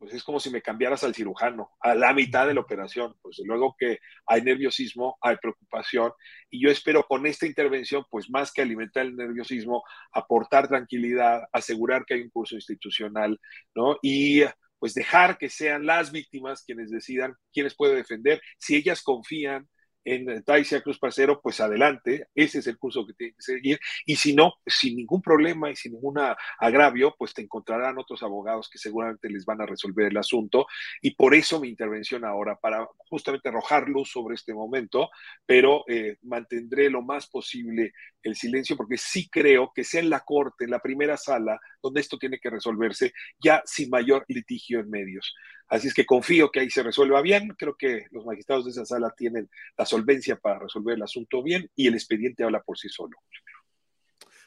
pues 0.00 0.14
es 0.14 0.24
como 0.24 0.40
si 0.40 0.48
me 0.48 0.62
cambiaras 0.62 1.04
al 1.04 1.14
cirujano 1.14 1.72
a 1.78 1.94
la 1.94 2.14
mitad 2.14 2.46
de 2.46 2.54
la 2.54 2.62
operación. 2.62 3.14
Pues 3.20 3.38
luego 3.44 3.76
que 3.78 3.98
hay 4.26 4.40
nerviosismo, 4.40 5.18
hay 5.20 5.36
preocupación 5.36 6.10
y 6.48 6.64
yo 6.64 6.70
espero 6.70 7.04
con 7.06 7.26
esta 7.26 7.44
intervención, 7.46 8.06
pues 8.10 8.30
más 8.30 8.50
que 8.50 8.62
alimentar 8.62 9.04
el 9.04 9.14
nerviosismo, 9.14 9.84
aportar 10.10 10.68
tranquilidad, 10.68 11.42
asegurar 11.52 12.06
que 12.06 12.14
hay 12.14 12.22
un 12.22 12.30
curso 12.30 12.54
institucional, 12.54 13.38
¿no? 13.74 13.98
Y 14.00 14.42
pues 14.78 14.94
dejar 14.94 15.36
que 15.36 15.50
sean 15.50 15.84
las 15.84 16.10
víctimas 16.12 16.64
quienes 16.64 16.90
decidan 16.90 17.34
quiénes 17.52 17.76
puede 17.76 17.94
defender, 17.94 18.40
si 18.58 18.76
ellas 18.76 19.02
confían 19.02 19.68
en 20.04 20.42
Taisia 20.44 20.80
Cruz 20.80 20.98
Parcero, 20.98 21.40
pues 21.40 21.60
adelante, 21.60 22.28
ese 22.34 22.60
es 22.60 22.66
el 22.66 22.78
curso 22.78 23.06
que 23.06 23.14
tiene 23.14 23.34
que 23.34 23.42
seguir, 23.42 23.80
y 24.06 24.16
si 24.16 24.34
no, 24.34 24.54
sin 24.66 24.96
ningún 24.96 25.20
problema 25.22 25.70
y 25.70 25.76
sin 25.76 25.92
ningún 25.92 26.18
agravio, 26.58 27.14
pues 27.18 27.34
te 27.34 27.42
encontrarán 27.42 27.98
otros 27.98 28.22
abogados 28.22 28.68
que 28.70 28.78
seguramente 28.78 29.28
les 29.28 29.44
van 29.44 29.60
a 29.60 29.66
resolver 29.66 30.06
el 30.06 30.16
asunto, 30.16 30.66
y 31.02 31.14
por 31.14 31.34
eso 31.34 31.60
mi 31.60 31.68
intervención 31.68 32.24
ahora, 32.24 32.56
para 32.56 32.86
justamente 32.96 33.48
arrojar 33.48 33.88
luz 33.88 34.10
sobre 34.10 34.34
este 34.34 34.54
momento, 34.54 35.10
pero 35.46 35.84
eh, 35.88 36.16
mantendré 36.22 36.90
lo 36.90 37.02
más 37.02 37.28
posible 37.28 37.92
el 38.22 38.36
silencio, 38.36 38.76
porque 38.76 38.96
sí 38.96 39.28
creo 39.28 39.72
que 39.74 39.84
sea 39.84 40.00
en 40.00 40.10
la 40.10 40.20
corte, 40.20 40.64
en 40.64 40.70
la 40.70 40.80
primera 40.80 41.16
sala, 41.16 41.58
donde 41.82 42.00
esto 42.00 42.18
tiene 42.18 42.38
que 42.38 42.50
resolverse, 42.50 43.12
ya 43.42 43.62
sin 43.64 43.90
mayor 43.90 44.24
litigio 44.28 44.80
en 44.80 44.90
medios. 44.90 45.34
Así 45.70 45.86
es 45.86 45.94
que 45.94 46.04
confío 46.04 46.50
que 46.50 46.60
ahí 46.60 46.70
se 46.70 46.82
resuelva 46.82 47.22
bien. 47.22 47.54
Creo 47.56 47.76
que 47.76 48.06
los 48.10 48.26
magistrados 48.26 48.64
de 48.64 48.72
esa 48.72 48.84
sala 48.84 49.14
tienen 49.16 49.48
la 49.78 49.86
solvencia 49.86 50.36
para 50.36 50.58
resolver 50.58 50.96
el 50.96 51.02
asunto 51.02 51.42
bien 51.42 51.70
y 51.76 51.86
el 51.86 51.94
expediente 51.94 52.42
habla 52.42 52.60
por 52.60 52.76
sí 52.76 52.88
solo. 52.88 53.16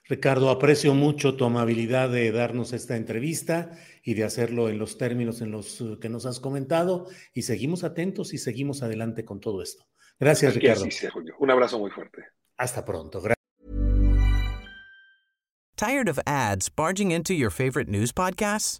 Ricardo, 0.06 0.50
aprecio 0.50 0.94
mucho 0.94 1.38
tu 1.38 1.46
amabilidad 1.46 2.10
de 2.10 2.30
darnos 2.34 2.74
esta 2.74 2.98
entrevista 2.98 3.72
y 4.04 4.16
de 4.16 4.26
hacerlo 4.26 4.68
en 4.68 4.78
los 4.78 4.98
términos 4.98 5.42
en 5.42 5.52
los 5.52 5.80
uh, 5.80 5.98
que 5.98 6.10
nos 6.10 6.26
has 6.26 6.42
comentado 6.42 7.08
y 7.34 7.44
seguimos 7.44 7.86
atentos 7.86 8.34
y 8.34 8.38
seguimos 8.38 8.84
adelante 8.84 9.24
con 9.24 9.40
todo 9.40 9.64
esto. 9.64 9.86
Gracias, 10.20 10.56
Ricardo. 10.56 10.86
Un 11.40 11.52
abrazo 11.52 11.80
muy 11.80 11.90
fuerte. 11.90 12.26
Hasta 12.58 12.84
pronto. 12.84 13.22
Tired 15.78 16.08
of 16.08 16.20
ads 16.28 16.70
barging 16.70 17.12
into 17.12 17.34
your 17.34 17.50
favorite 17.50 17.90
news 17.90 18.12
podcasts? 18.12 18.80